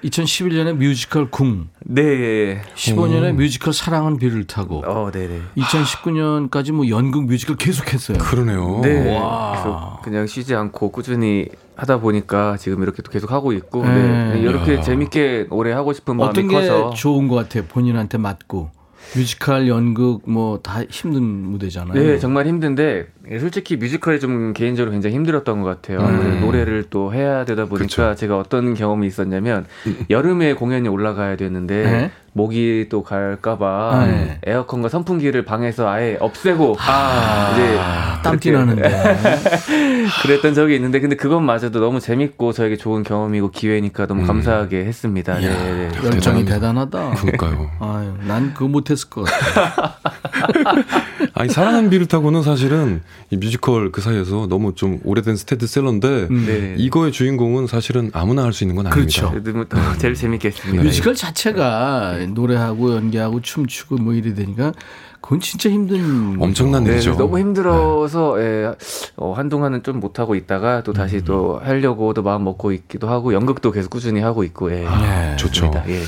[0.06, 1.68] 2011년에 뮤지컬 궁.
[1.84, 2.62] 네.
[2.74, 3.36] 15년에 음.
[3.36, 4.82] 뮤지컬 사랑은 비를 타고.
[4.86, 5.40] 어, 네, 네.
[5.56, 8.18] 2019년까지 뭐 연극 뮤지컬 계속했어요.
[8.18, 8.80] 그러네요.
[8.82, 9.18] 네.
[9.18, 10.00] 와.
[10.02, 14.32] 그냥 쉬지 않고 꾸준히 하다 보니까 지금 이렇게 또 계속 하고 있고 네.
[14.34, 14.40] 네.
[14.40, 14.80] 이렇게 야.
[14.80, 17.64] 재밌게 오래 하고 싶은 마음이 어떤 게 커서 좋은 것 같아요.
[17.64, 18.75] 본인한테 맞고.
[19.14, 21.94] 뮤지컬, 연극 뭐 다 힘든 무대잖아요.
[21.94, 23.06] 네, 정말 힘든데
[23.40, 25.98] 솔직히 뮤지컬이 좀 개인적으로 굉장히 힘들었던 것 같아요.
[26.00, 26.40] 음.
[26.40, 28.14] 노래를 또 해야 되다 보니까 그쵸.
[28.14, 29.66] 제가 어떤 경험이 있었냐면
[30.10, 32.10] 여름에 공연이 올라가야 되는데 네?
[32.40, 34.38] 목이 또 갈까봐 아, 네.
[34.44, 37.78] 에어컨과 선풍기를 방에서 아예 없애고 아, 이제
[38.22, 38.82] 땀띠 나는데
[40.22, 44.26] 그랬던 적이 있는데 근데 그것마저도 너무 재밌고 저에게 좋은 경험이고 기회니까 너무 음.
[44.26, 45.38] 감사하게 했습니다.
[45.38, 45.90] 네, 네.
[46.04, 47.10] 열정이 대단하다.
[47.14, 47.70] 그러니까요.
[47.80, 49.96] 아유, 난 그거 못했을 것 같아.
[51.32, 56.44] 아니 사랑은 비를 타고는 사실은 이 뮤지컬 그 사이에서 너무 좀 오래된 스테디셀러인데 음.
[56.46, 56.74] 네.
[56.76, 59.30] 이거의 주인공은 사실은 아무나 할 수 있는 건 아닙니다.
[59.30, 59.98] 그렇죠.
[59.98, 60.82] 제일 재밌게 했습니다.
[60.82, 64.72] 뮤지컬 자체가 노래하고 연기하고 춤추고 뭐 이래 되니까
[65.20, 67.16] 그건 진짜 힘든 엄청난 네, 일이죠.
[67.16, 68.42] 너무 힘들어서 네.
[68.44, 68.72] 예,
[69.16, 71.22] 어, 한동안은 좀 못 하고 있다가 또 다시 음.
[71.24, 74.84] 또 하려고도 마음 먹고 있기도 하고 연극도 계속 꾸준히 하고 있고 예.
[74.86, 75.70] 아, 네, 좋죠.
[75.88, 76.02] 예, 예.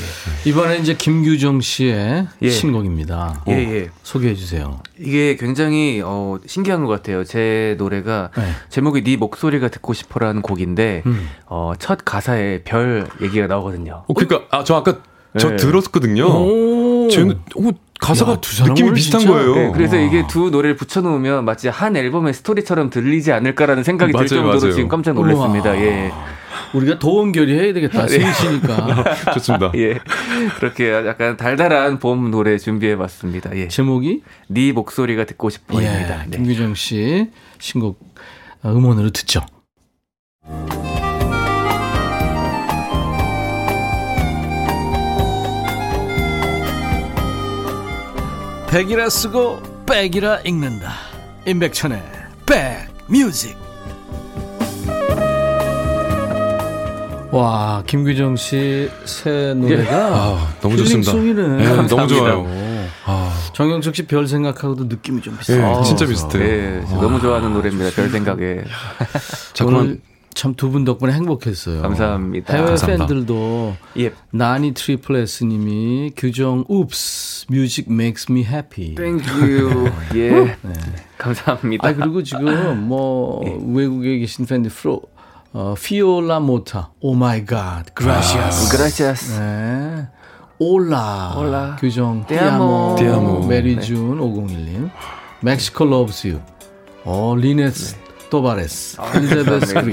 [0.44, 2.50] 이번에 이제 김규정 씨의 예.
[2.50, 3.42] 신곡입니다.
[3.48, 3.90] 예, 예.
[4.02, 4.78] 소개해 주세요.
[4.98, 7.24] 이게 굉장히 어, 신기한 것 같아요.
[7.24, 8.44] 제 노래가 네.
[8.68, 11.28] 제목이 네 목소리가 듣고 싶어라는 곡인데 음.
[11.46, 14.04] 어, 첫 가사에 별 얘기가 나오거든요.
[14.06, 14.98] 어, 그러니까 아, 저 아까
[15.38, 15.56] 저 네.
[15.56, 17.08] 들었거든요.
[17.10, 17.70] 제 어,
[18.00, 19.34] 가사가 야, 두 느낌이 비슷한 진짜?
[19.34, 19.54] 거예요.
[19.54, 20.02] 네, 그래서 와.
[20.02, 24.72] 이게 두 노래를 붙여놓으면 마치 한 앨범의 스토리처럼 들리지 않을까라는 생각이 맞아요, 들 정도로 맞아요.
[24.72, 25.76] 지금 깜짝 놀랐습니다.
[25.78, 26.12] 예.
[26.74, 28.06] 우리가 도원결이 해야 되겠다.
[28.06, 28.86] 스윗이니까.
[29.26, 29.32] 네.
[29.34, 29.72] 좋습니다.
[29.76, 29.98] 예.
[30.56, 33.56] 그렇게 약간 달달한 봄 노래 준비해봤습니다.
[33.56, 33.68] 예.
[33.68, 34.22] 제목이?
[34.48, 36.22] 네 목소리가 듣고 싶어입니다.
[36.22, 36.26] 예.
[36.28, 36.36] 네.
[36.36, 37.98] 김규정 씨 신곡
[38.64, 39.40] 음원으로 듣죠.
[48.70, 50.92] 백이라 쓰고 백이라 읽는다
[51.46, 52.02] 임백천의
[52.46, 53.56] 백뮤직
[57.30, 59.86] 와 김규정 씨 새 노래가 예.
[59.90, 61.12] 아, 너무 좋습니다.
[61.12, 61.48] 송이네.
[61.58, 62.46] 네, 너무 좋아요.
[63.04, 63.34] 아.
[63.52, 65.76] 정영석 씨 별 생각하고도 느낌이 좀 비슷해요.
[65.78, 66.42] 네, 진짜 비슷해요.
[66.42, 67.90] 네, 너무 좋아하는 노래입니다.
[67.94, 68.64] 별 생각에.
[69.62, 70.00] 오늘
[70.38, 71.82] 참 두 분 덕분에 행복했어요.
[71.82, 72.54] 감사합니다.
[72.54, 73.06] 해외 감사합니다.
[73.06, 74.12] 팬들도 예.
[74.30, 78.94] 나니 트리플 S님이 규정's music makes me happy.
[78.94, 79.90] Thank you.
[80.14, 80.30] 예.
[80.30, 80.72] 네.
[81.18, 81.88] 감사합니다.
[81.88, 83.58] 아 그리고 지금 뭐 예.
[83.74, 85.02] 외국에 계신 팬들 프로
[85.52, 88.76] 어, 피올라 모타, 오 마이 갓, 그라시아스.
[88.76, 89.40] 그라시아스.
[89.40, 90.06] 네.
[90.60, 91.76] 올라, 올라.
[91.80, 93.46] 규정, 띠아모, 띠아모.
[93.46, 94.22] 메리준, 네.
[94.22, 94.90] 501님.
[95.40, 96.40] 멕시코 loves you.
[97.04, 97.96] 어, 리네스
[98.28, 98.30] 네.
[98.30, 99.92] 토바레스, 아, 엘리자베스 그리.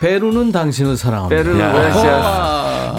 [0.00, 1.72] 페루는 당신을 사랑합니다.
[1.72, 2.94] 러시아.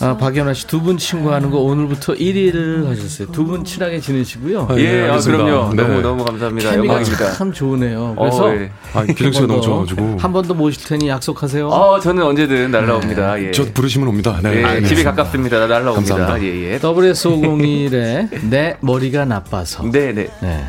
[0.00, 3.30] 아, 박연아 씨 두 분 친구하는 거 오늘부터 1위를 하셨어요.
[3.32, 4.66] 두 분 친하게 지내시고요.
[4.70, 5.74] 아, 예, 아, 그럼요.
[5.74, 5.82] 네.
[5.82, 6.74] 너무 너무 감사합니다.
[6.76, 7.32] 영광입니다.
[7.32, 8.14] 참 좋으네요.
[8.16, 8.70] 어, 그래서 어, 네.
[8.94, 11.68] 아, 기정 씨가 너무 좋아가지고 한 번 더 모실 테니 약속하세요.
[11.68, 13.34] 어, 저는 언제든 날라옵니다.
[13.36, 13.48] 네.
[13.48, 13.50] 예.
[13.52, 14.38] 저 부르시면 옵니다.
[14.42, 15.66] 네, 예, 집이 가깝습니다.
[15.66, 16.14] 날라옵니다.
[16.14, 16.42] 감사합니다.
[16.46, 16.78] 예, 예.
[16.78, 19.82] WS501의 내 머리가 나빠서.
[19.90, 20.28] 네, 네.
[20.40, 20.64] 네.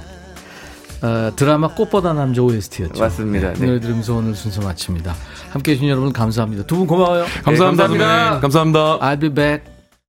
[1.02, 3.00] 어, 드라마 꽃보다 남자 OST였죠.
[3.00, 3.54] 맞습니다.
[3.54, 3.66] 네, 네.
[3.68, 5.14] 노래 들으면서 오늘 순서 마칩니다.
[5.52, 6.64] 함께 해 주신 여러분 감사합니다.
[6.66, 7.26] 두 분 고마워요.
[7.43, 7.88] 감사합니다.
[7.88, 8.39] 네, 감사합니다.
[8.39, 9.00] 감사합니다.
[9.00, 9.77] I'll be back.